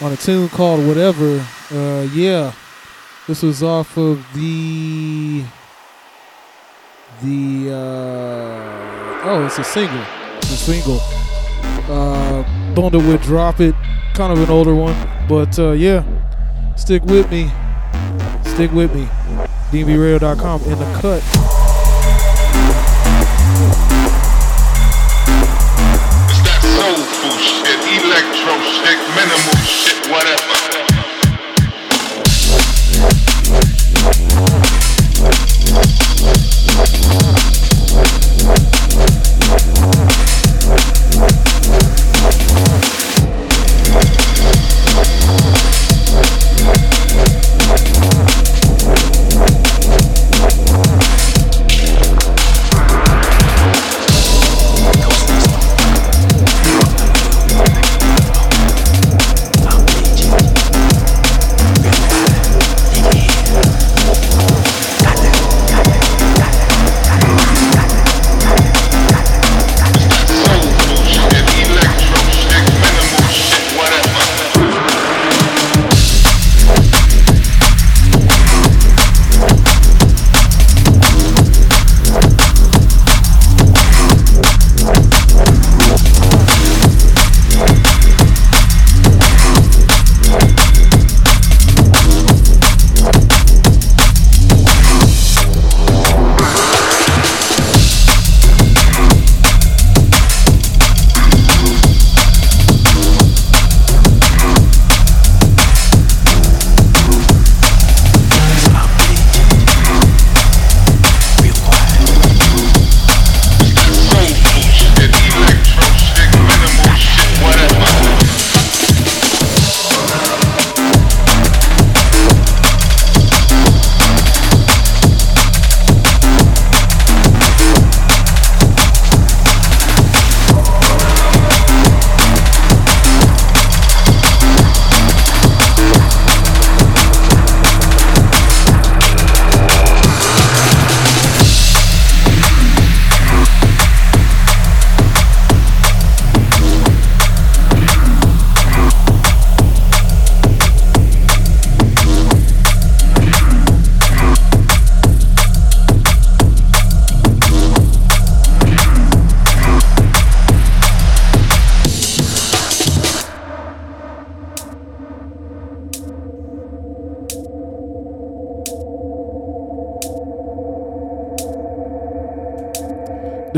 on 0.00 0.14
a 0.14 0.16
tune 0.16 0.48
called 0.48 0.86
Whatever. 0.86 1.44
Uh, 1.70 2.08
yeah, 2.14 2.54
this 3.26 3.42
was 3.42 3.62
off 3.62 3.98
of 3.98 4.26
the 4.32 5.44
the 7.22 7.70
uh, 7.70 9.20
oh, 9.28 9.44
it's 9.44 9.58
a 9.58 9.64
single. 9.64 10.02
It's 10.38 10.52
a 10.52 10.56
single. 10.56 11.00
Uh, 11.94 12.74
bundled 12.74 13.06
with 13.06 13.22
Drop 13.24 13.60
It, 13.60 13.74
kind 14.14 14.32
of 14.32 14.42
an 14.42 14.48
older 14.48 14.74
one, 14.74 14.96
but 15.28 15.58
uh, 15.58 15.72
yeah, 15.72 16.02
stick 16.76 17.04
with 17.04 17.30
me. 17.30 17.50
Stick 18.54 18.72
with 18.72 18.94
me. 18.94 19.04
DNBRadio.com 19.70 20.62
in 20.62 20.78
the 20.78 20.98
cut. 21.02 21.49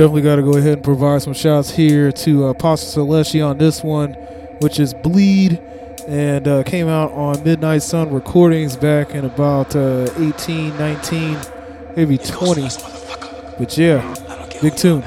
Definitely 0.02 0.22
got 0.22 0.34
to 0.34 0.42
go 0.42 0.56
ahead 0.56 0.72
and 0.72 0.82
provide 0.82 1.22
some 1.22 1.32
shouts 1.32 1.70
here 1.70 2.10
to 2.10 2.46
uh, 2.46 2.54
Pascha 2.54 2.86
Solecci 2.86 3.46
on 3.46 3.56
this 3.56 3.84
one, 3.84 4.14
which 4.58 4.80
is 4.80 4.94
Bleed, 4.94 5.60
and 6.08 6.48
uh, 6.48 6.64
came 6.64 6.88
out 6.88 7.12
on 7.12 7.44
Midnight 7.44 7.84
Sun 7.84 8.12
Recordings 8.12 8.74
back 8.74 9.14
in 9.14 9.24
about 9.24 9.76
uh, 9.76 10.08
18, 10.18 10.76
19, 10.76 11.38
maybe 11.94 12.18
20. 12.18 12.62
But 13.60 13.78
yeah, 13.78 14.12
big 14.60 14.74
tune. 14.74 15.04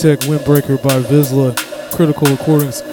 Tech 0.00 0.20
Windbreaker 0.20 0.82
by 0.82 0.98
Visla, 1.10 1.54
Critical 1.92 2.26
Recordings. 2.28 2.89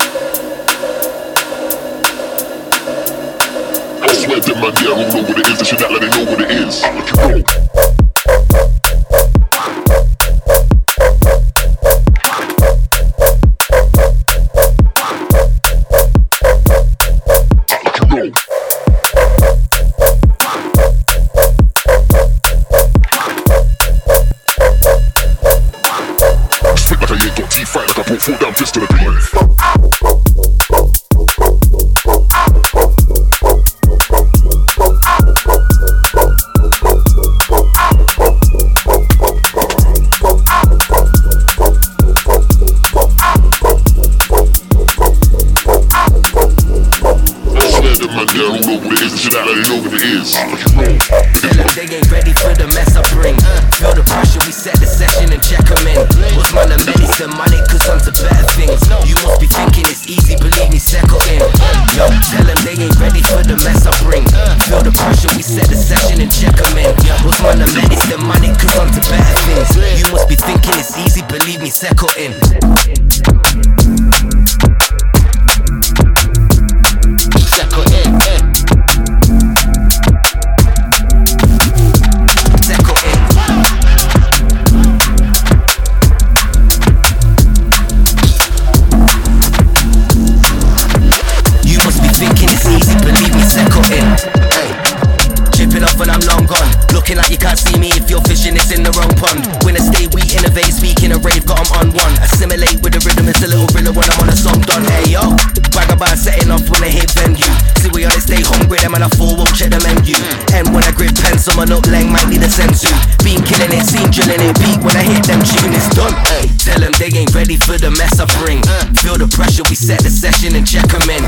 Looking 97.08 97.24
like 97.24 97.32
you 97.32 97.40
can't 97.40 97.56
see 97.56 97.80
me 97.80 97.88
if 97.96 98.12
you're 98.12 98.20
fishing, 98.28 98.60
it's 98.60 98.68
in 98.68 98.84
the 98.84 98.92
wrong 99.00 99.16
pond. 99.16 99.40
stay 99.80 100.12
we 100.12 100.28
innovate, 100.36 100.76
speaking 100.76 101.16
a 101.16 101.20
rave, 101.24 101.48
got 101.48 101.64
I'm 101.64 101.72
on 101.80 101.88
one. 101.96 102.14
Assimilate 102.20 102.84
with 102.84 103.00
the 103.00 103.02
rhythm, 103.08 103.32
it's 103.32 103.40
a 103.40 103.48
little 103.48 103.64
thriller 103.72 103.96
when 103.96 104.04
I'm 104.12 104.28
on 104.28 104.28
a 104.28 104.36
song 104.36 104.60
done. 104.68 104.84
Hey 104.84 105.16
yo, 105.16 105.24
brag 105.72 105.88
about 105.88 106.20
setting 106.20 106.52
off 106.52 106.68
when 106.68 106.84
I 106.84 106.92
hit 106.92 107.08
venue. 107.16 107.48
See, 107.80 107.88
we 107.96 108.04
honest, 108.04 108.28
stay 108.28 108.44
hungry, 108.44 108.84
them 108.84 108.92
and 108.92 109.08
I 109.08 109.10
four 109.16 109.40
won't 109.40 109.56
check 109.56 109.72
the 109.72 109.80
menu. 109.88 110.20
And 110.52 110.76
when 110.76 110.84
I 110.84 110.92
grip 110.92 111.16
pen, 111.16 111.40
someone 111.40 111.72
up 111.72 111.88
lang 111.88 112.12
might 112.12 112.28
need 112.28 112.44
a 112.44 112.52
sensu. 112.52 112.92
Been 113.24 113.40
killing 113.40 113.72
it, 113.72 113.88
seen 113.88 114.12
drilling 114.12 114.44
it, 114.44 114.60
beat 114.60 114.84
when 114.84 115.00
I 115.00 115.08
hit 115.08 115.24
them 115.32 115.40
tune, 115.40 115.72
it's 115.72 115.88
done. 115.96 116.12
Hey. 116.28 116.52
Tell 116.60 116.84
them 116.84 116.92
they 117.00 117.08
ain't 117.16 117.32
ready 117.32 117.56
for 117.56 117.80
the 117.80 117.88
mess 117.96 118.20
I 118.20 118.28
bring. 118.44 118.60
Feel 119.00 119.16
the 119.16 119.32
pressure, 119.32 119.64
we 119.72 119.80
set 119.80 120.04
the 120.04 120.12
session 120.12 120.60
and 120.60 120.68
check 120.68 120.92
them 120.92 121.08
in 121.08 121.24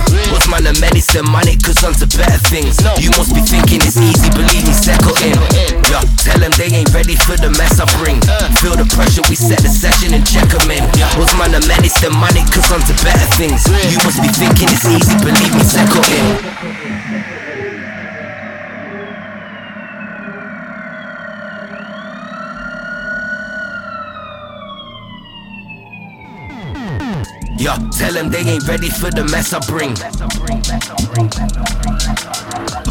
the 0.69 0.81
medicine, 0.81 1.25
man, 1.33 1.47
it 1.49 1.63
could 1.65 1.77
on 1.81 1.93
to 1.97 2.05
better 2.13 2.37
things. 2.45 2.77
You 3.01 3.09
must 3.17 3.33
be 3.33 3.41
thinking 3.41 3.81
it's 3.81 3.97
easy, 3.97 4.29
believe 4.29 4.61
me, 4.61 4.73
settle 4.73 5.17
in. 5.25 5.33
Yeah, 5.89 6.05
tell 6.21 6.37
them 6.37 6.53
they 6.61 6.69
ain't 6.69 6.93
ready 6.93 7.17
for 7.17 7.33
the 7.37 7.49
mess 7.57 7.81
I 7.81 7.89
bring. 7.97 8.21
Feel 8.61 8.77
the 8.77 8.85
pressure, 8.93 9.25
we 9.29 9.35
set 9.35 9.65
the 9.65 9.69
session 9.69 10.13
and 10.13 10.21
check 10.21 10.45
them 10.45 10.69
in. 10.69 10.85
Was 11.17 11.33
man 11.41 11.57
the 11.57 11.61
medicine, 11.65 12.13
man, 12.21 12.37
it 12.37 12.45
could 12.53 12.65
on 12.69 12.81
to 12.85 12.93
better 13.01 13.27
things. 13.33 13.65
You 13.89 13.97
must 14.05 14.21
be 14.21 14.29
thinking 14.29 14.69
it's 14.69 14.85
easy, 14.85 15.15
believe 15.25 15.53
me, 15.57 15.63
settle 15.65 16.05
in. 16.13 16.68
ya. 27.69 27.89
Tell 27.91 28.13
them 28.13 28.29
they 28.29 28.39
ain't 28.39 28.67
ready 28.67 28.89
for 28.89 29.11
the 29.11 29.23
mess 29.25 29.53
I 29.53 29.59
bring. 29.67 29.93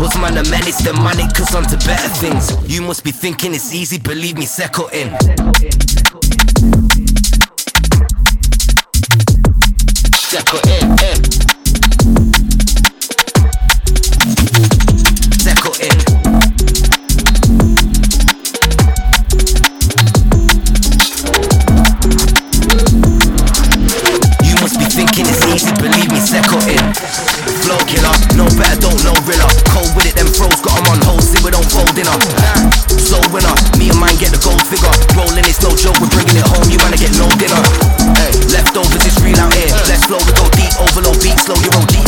Usman 0.05 0.35
the 0.35 0.45
man 0.51 0.67
is 0.67 0.79
the 0.79 0.93
money, 0.93 1.27
cause 1.35 1.55
onto 1.55 1.77
better 1.87 2.09
things. 2.21 2.55
You 2.69 2.83
must 2.83 3.05
be 3.05 3.11
thinking 3.11 3.55
it's 3.55 3.75
easy, 3.75 3.99
believe 3.99 4.37
me, 4.37 4.47
settle 4.47 4.89
in. 4.89 5.09
Settle 10.31 10.61
in. 10.71 10.78
Level 40.99 41.12
beat, 41.23 41.39
slow 41.39 41.55
your 41.62 41.75
OG 41.77 42.08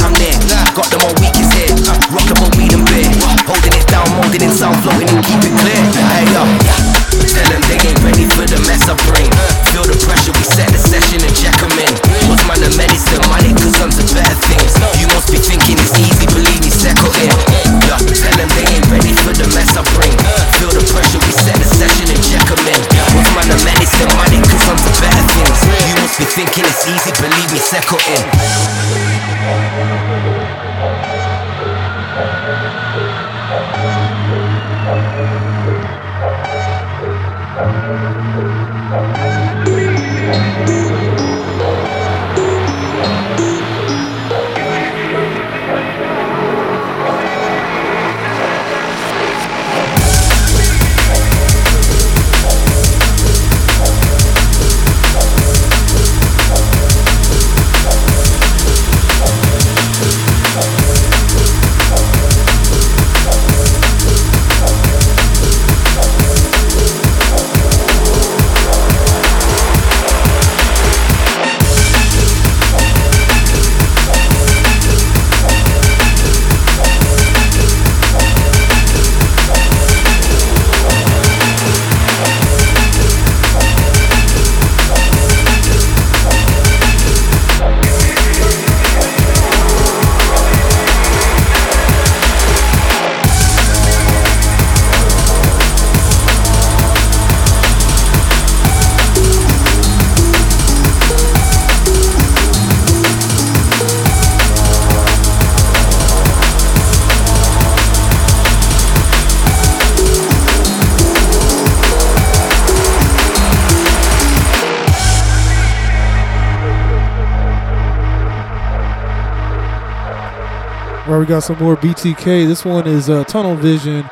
we 121.21 121.27
got 121.27 121.41
some 121.41 121.59
more 121.59 121.77
BTK. 121.77 122.47
This 122.47 122.65
one 122.65 122.87
is 122.87 123.11
uh, 123.11 123.25
Tunnel 123.25 123.55
Vision 123.55 124.09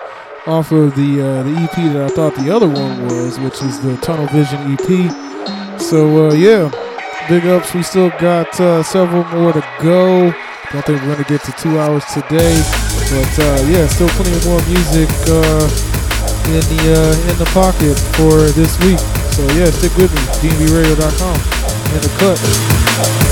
off 0.47 0.73
of 0.73 0.95
the 0.95 1.21
uh, 1.23 1.43
the 1.43 1.55
EP 1.57 1.75
that 1.93 2.03
I 2.05 2.09
thought 2.09 2.35
the 2.35 2.55
other 2.55 2.69
one 2.69 3.07
was, 3.07 3.41
which 3.41 3.63
is 3.63 3.81
the 3.81 3.97
Tunnel 3.99 4.27
Vision 4.27 4.77
EP. 4.77 5.81
So 5.81 6.29
uh, 6.29 6.35
yeah, 6.35 6.69
big 7.27 7.47
ups. 7.47 7.73
We 7.73 7.83
still 7.83 8.11
got 8.21 8.61
uh, 8.61 8.83
several 8.83 9.25
more 9.25 9.55
to 9.55 9.65
go. 9.81 10.31
Don't 10.71 10.85
think 10.85 11.01
we're 11.01 11.13
gonna 11.13 11.25
get 11.25 11.43
to 11.45 11.53
two 11.53 11.79
hours 11.79 12.05
today, 12.13 12.61
but 13.09 13.39
uh, 13.41 13.65
yeah, 13.73 13.87
still 13.87 14.09
plenty 14.11 14.37
of 14.37 14.45
more 14.45 14.61
music 14.69 15.09
uh, 15.33 15.65
in 16.53 16.61
the 16.77 16.83
uh, 16.93 17.31
in 17.33 17.39
the 17.39 17.49
pocket 17.57 17.97
for 18.21 18.53
this 18.53 18.79
week. 18.85 19.01
So 19.33 19.49
yeah, 19.57 19.71
stick 19.73 19.97
with 19.97 20.13
me. 20.13 20.21
DNBRadio.com 20.45 21.37
in 21.97 22.01
the 22.05 22.13
cut. 22.21 23.28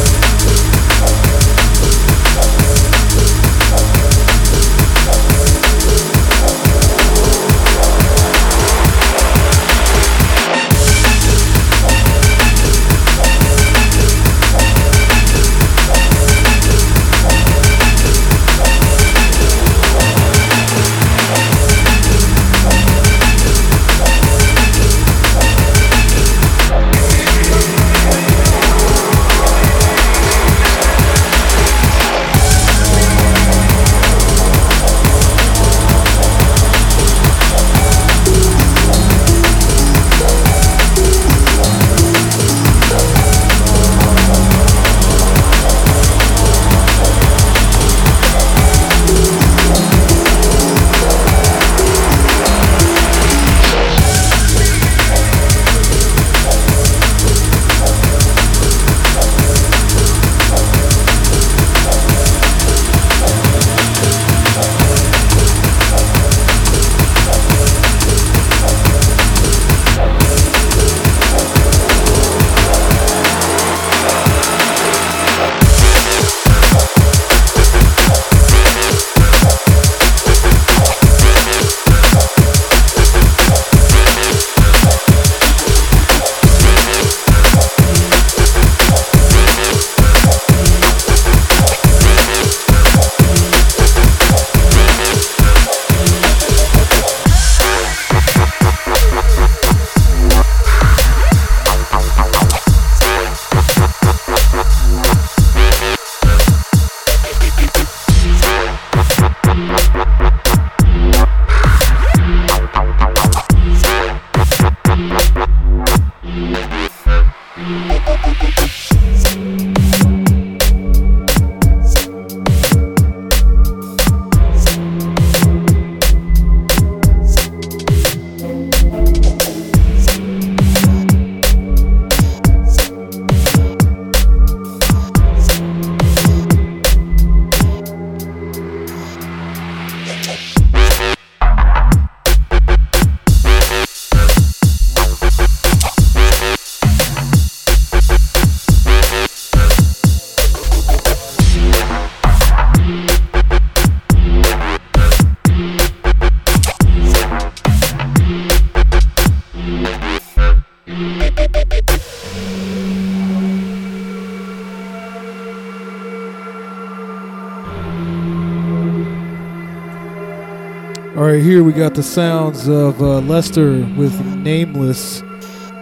Here 171.57 171.65
we 171.65 171.73
got 171.73 171.95
the 171.95 172.03
sounds 172.03 172.69
of 172.69 173.01
uh, 173.01 173.23
LeStR 173.23 173.97
with 173.97 174.13
Nameless, 174.37 175.23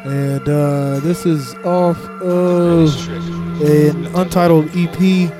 and 0.04 0.48
uh, 0.48 1.00
this 1.00 1.26
is 1.26 1.52
off 1.64 1.98
of 2.22 2.94
an 3.60 4.06
untitled 4.14 4.66
EP 4.76 5.32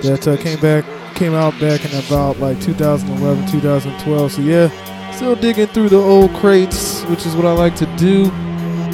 that 0.00 0.26
uh, 0.26 0.38
came 0.38 0.58
back 0.60 0.86
came 1.14 1.34
out 1.34 1.52
back 1.60 1.84
in 1.84 1.90
about 2.06 2.38
like 2.38 2.58
2011, 2.62 3.46
2012. 3.50 4.32
So 4.32 4.40
yeah, 4.40 5.12
still 5.12 5.36
digging 5.36 5.66
through 5.66 5.90
the 5.90 6.00
old 6.00 6.32
crates, 6.32 7.02
which 7.02 7.26
is 7.26 7.36
what 7.36 7.44
I 7.44 7.52
like 7.52 7.76
to 7.76 7.96
do. 7.98 8.30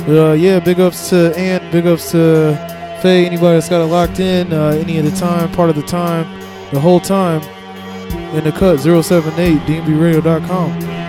Uh, 0.09 0.33
yeah, 0.33 0.59
big 0.59 0.81
ups 0.81 1.11
to 1.11 1.33
Ant, 1.39 1.71
big 1.71 1.87
ups 1.87 2.11
to 2.11 2.57
Faye, 3.01 3.27
anybody 3.27 3.59
that's 3.59 3.69
got 3.69 3.81
it 3.81 3.87
locked 3.87 4.19
in, 4.19 4.53
uh, 4.53 4.71
any 4.71 4.99
of 4.99 5.05
the 5.05 5.13
time, 5.13 5.53
part 5.53 5.71
of 5.71 5.77
the 5.77 5.83
time, 5.83 6.27
the 6.73 6.81
whole 6.81 6.99
time 6.99 7.43
in 8.35 8.45
the 8.45 8.53
cut 8.53 8.81
078 8.81 9.59
dnbradio.com 9.61 11.00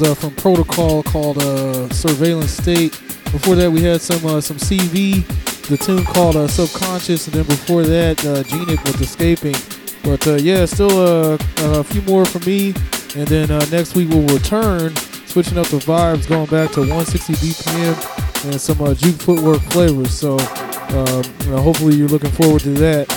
is 0.00 0.02
uh, 0.02 0.14
from 0.14 0.30
PRTCL 0.32 1.04
called 1.06 1.38
uh, 1.38 1.88
Surveillance 1.90 2.50
State. 2.50 2.92
Before 3.32 3.54
that, 3.54 3.70
we 3.70 3.82
had 3.82 4.00
some 4.00 4.24
uh, 4.26 4.40
some 4.40 4.56
CV, 4.58 5.26
the 5.68 5.76
tune 5.76 6.04
called 6.04 6.36
uh, 6.36 6.48
Subconscious, 6.48 7.26
and 7.26 7.36
then 7.36 7.44
before 7.44 7.82
that, 7.82 8.24
uh, 8.24 8.42
Genic 8.42 8.82
with 8.84 9.00
Escaping. 9.00 9.56
But 10.02 10.26
uh, 10.26 10.34
yeah, 10.34 10.66
still 10.66 10.90
uh, 10.90 11.38
a 11.58 11.84
few 11.84 12.02
more 12.02 12.24
for 12.24 12.40
me, 12.40 12.74
and 13.16 13.26
then 13.28 13.50
uh, 13.50 13.64
next 13.70 13.94
week 13.94 14.08
we'll 14.10 14.26
return, 14.26 14.94
switching 15.26 15.58
up 15.58 15.66
the 15.68 15.78
vibes, 15.78 16.28
going 16.28 16.46
back 16.46 16.72
to 16.72 16.80
160 16.80 17.32
BPM 17.34 18.50
and 18.50 18.60
some 18.60 18.80
uh, 18.82 18.94
juke 18.94 19.16
footwork 19.16 19.60
flavors. 19.72 20.10
So 20.12 20.38
um, 20.38 21.22
you 21.44 21.50
know, 21.50 21.62
hopefully 21.62 21.96
you're 21.96 22.08
looking 22.08 22.32
forward 22.32 22.62
to 22.62 22.70
that. 22.70 23.08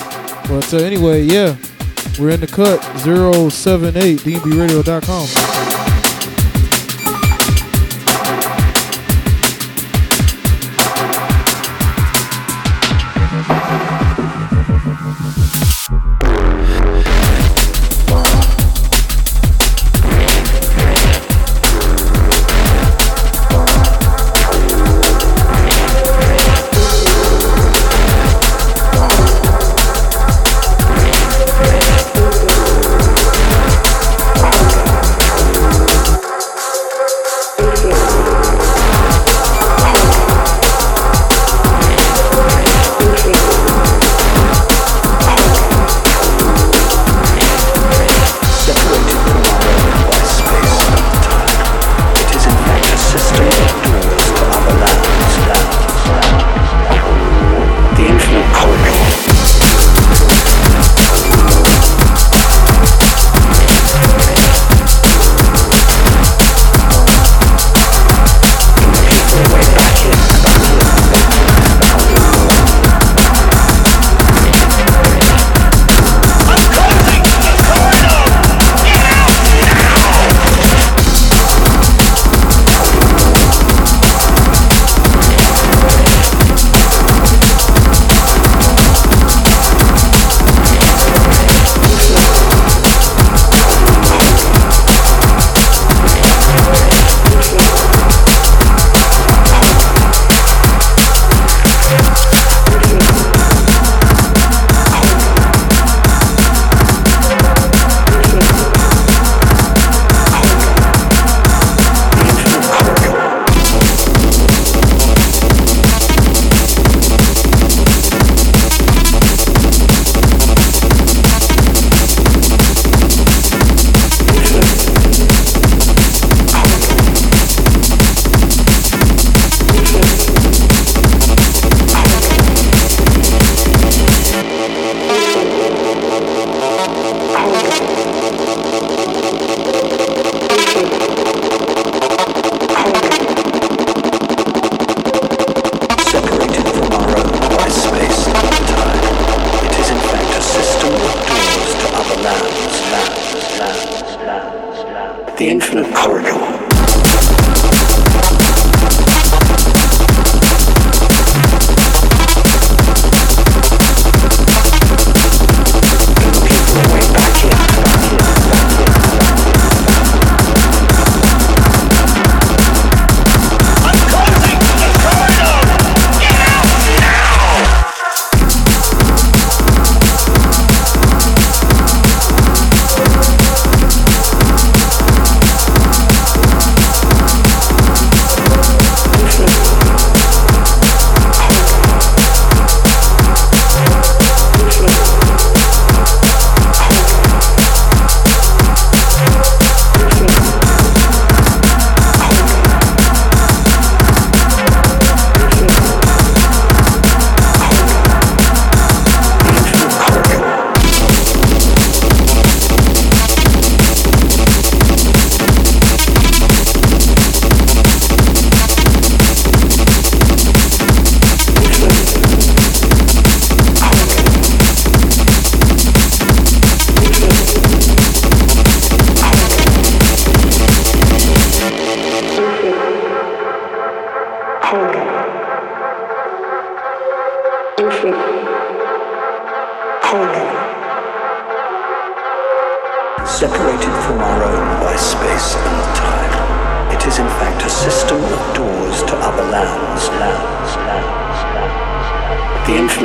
But 0.48 0.72
anyway, 0.74 1.22
yeah, 1.22 1.56
we're 2.18 2.30
in 2.30 2.40
the 2.40 2.46
cut 2.46 2.80
078 3.04 4.20
dnbradio.com. 4.20 5.69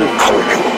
lands. 0.06 0.36
The 0.36 0.42
infinite 0.52 0.75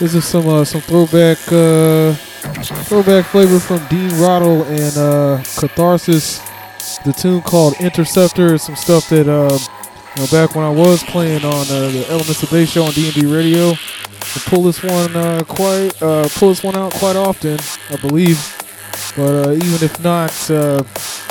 this 0.00 0.14
is 0.14 0.24
some 0.24 0.48
uh, 0.48 0.64
some 0.64 0.80
throwback 0.80 1.36
uh, 1.52 2.14
throwback 2.84 3.26
flavor 3.26 3.60
from 3.60 3.86
Dean 3.88 4.08
Rodell 4.12 4.64
and 4.64 4.96
uh, 4.96 5.42
Katharsys. 5.42 6.42
The 7.04 7.12
tune 7.12 7.42
called 7.42 7.74
Interceptor. 7.80 8.56
Some 8.56 8.76
stuff 8.76 9.10
that 9.10 9.28
um, 9.28 9.60
you 10.16 10.22
know, 10.22 10.28
back 10.32 10.56
when 10.56 10.64
I 10.64 10.70
was 10.70 11.02
playing 11.04 11.44
on 11.44 11.66
uh, 11.68 11.90
the 11.90 12.06
Elements 12.08 12.42
of 12.42 12.50
Bass 12.50 12.70
show 12.70 12.84
on 12.84 12.92
DnB 12.92 13.32
Radio. 13.32 13.72
I 13.72 14.40
pull 14.46 14.62
this 14.62 14.82
one 14.82 15.14
uh, 15.14 15.42
quite 15.46 16.02
uh, 16.02 16.26
pull 16.32 16.48
this 16.48 16.64
one 16.64 16.76
out 16.76 16.94
quite 16.94 17.16
often, 17.16 17.58
I 17.90 17.96
believe. 18.00 18.56
But 19.16 19.52
even 19.52 19.84
if 19.84 20.02
not, 20.02 20.30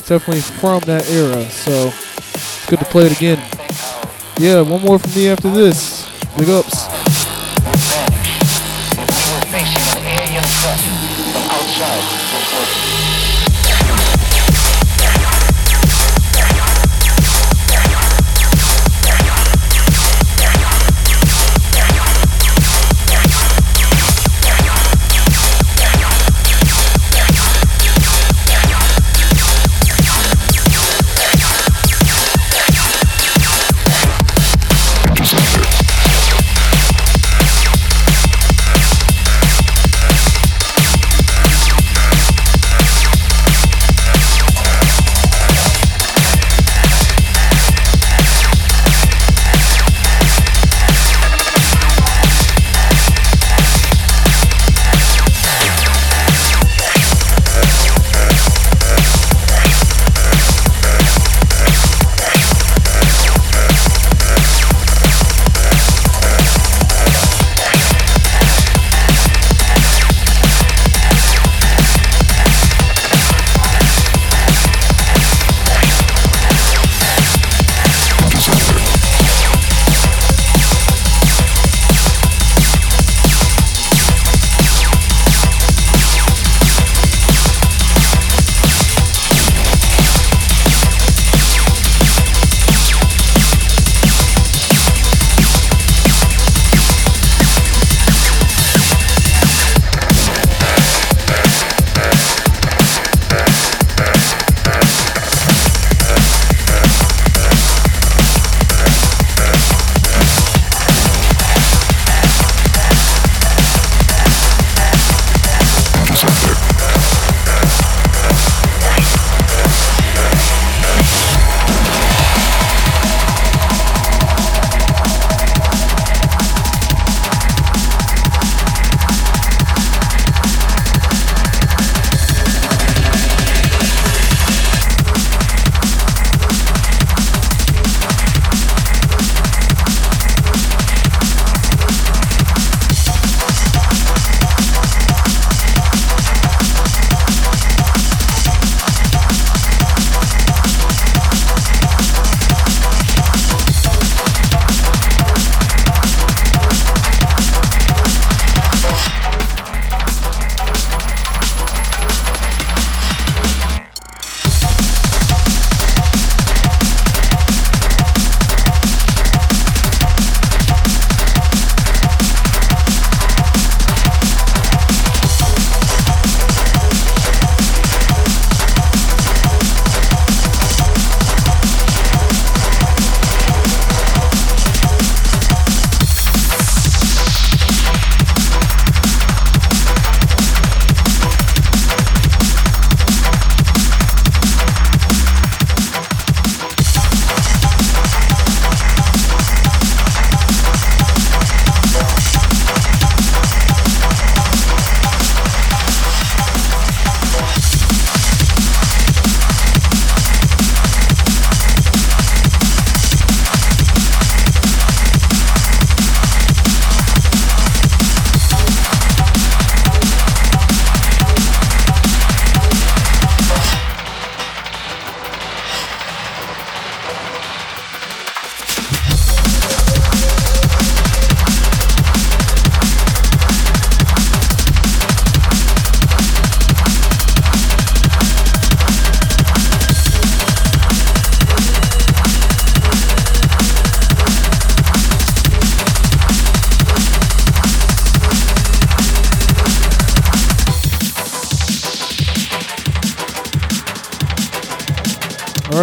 definitely 0.06 0.42
from 0.42 0.82
that 0.82 1.10
era. 1.10 1.44
So 1.50 1.92
it's 2.34 2.66
good 2.68 2.80
to 2.80 2.86
play 2.86 3.08
it 3.08 3.18
again. 3.18 3.40
Yeah, 4.38 4.62
one 4.62 4.82
more 4.84 5.00
from 5.00 5.16
me 5.16 5.30
after 5.30 5.50
this. 5.50 6.08
Big 6.38 6.50
ups. 6.50 6.99
From 11.80 13.09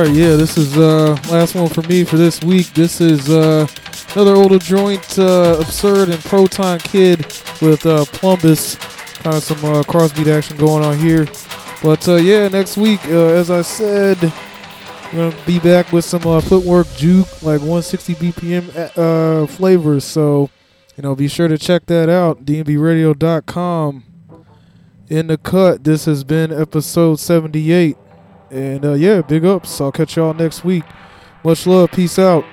right, 0.06 0.16
yeah, 0.16 0.36
this 0.36 0.56
is 0.56 0.76
uh 0.76 1.16
last 1.30 1.54
one 1.54 1.68
for 1.68 1.82
me 1.82 2.04
for 2.04 2.16
this 2.16 2.42
week. 2.42 2.66
This 2.74 3.00
is 3.00 3.28
uh 3.30 3.66
another 4.14 4.34
older 4.34 4.58
joint, 4.58 5.18
uh, 5.18 5.58
absurd 5.60 6.10
and 6.10 6.22
proton 6.24 6.78
kid 6.80 7.20
with 7.60 7.84
uh 7.86 8.04
Plumbus. 8.06 8.78
Kind 9.22 9.36
of 9.36 9.42
some 9.42 9.58
uh, 9.64 9.82
crossbeat 9.82 10.28
action 10.28 10.56
going 10.56 10.84
on 10.84 10.98
here. 10.98 11.26
But 11.82 12.06
uh, 12.08 12.16
yeah, 12.16 12.48
next 12.48 12.76
week, 12.76 13.04
uh, 13.06 13.28
as 13.28 13.50
I 13.50 13.62
said, 13.62 14.20
we're 15.12 15.30
gonna 15.30 15.46
be 15.46 15.58
back 15.58 15.92
with 15.92 16.04
some 16.04 16.26
uh, 16.26 16.40
footwork 16.40 16.86
juke, 16.96 17.42
like 17.42 17.60
160 17.60 18.14
BPM 18.14 18.96
uh, 18.96 19.46
flavors. 19.46 20.04
So 20.04 20.50
you 20.96 21.02
know, 21.02 21.14
be 21.16 21.28
sure 21.28 21.48
to 21.48 21.58
check 21.58 21.86
that 21.86 22.08
out. 22.08 22.44
DNBRadio.com. 22.44 24.04
In 25.08 25.28
the 25.28 25.38
cut. 25.38 25.84
This 25.84 26.04
has 26.04 26.24
been 26.24 26.52
episode 26.52 27.18
78. 27.18 27.96
And 28.51 28.85
uh, 28.85 28.93
yeah, 28.94 29.23
big 29.23 29.44
ups. 29.44 29.81
I'll 29.81 29.93
catch 29.93 30.16
y'all 30.16 30.35
next 30.35 30.64
week. 30.64 30.85
Much 31.44 31.66
love. 31.66 31.90
Peace 31.93 32.18
out. 32.18 32.44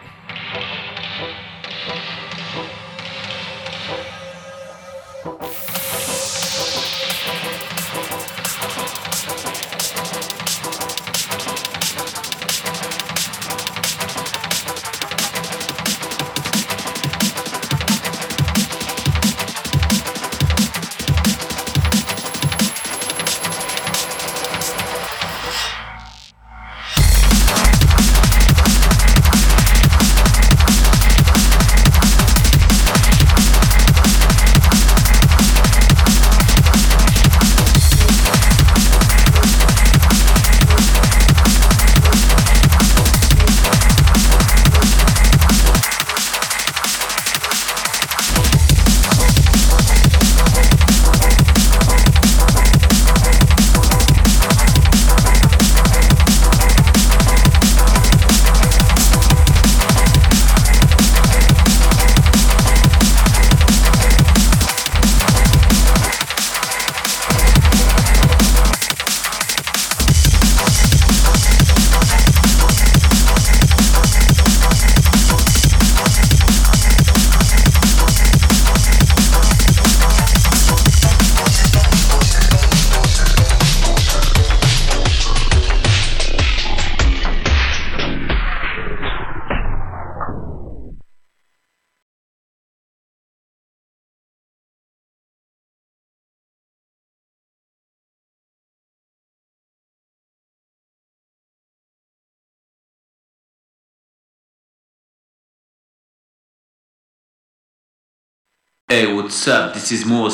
What's 109.33 109.47
up? 109.47 109.73
This 109.73 109.91
is 109.91 110.05
Mo 110.05 110.29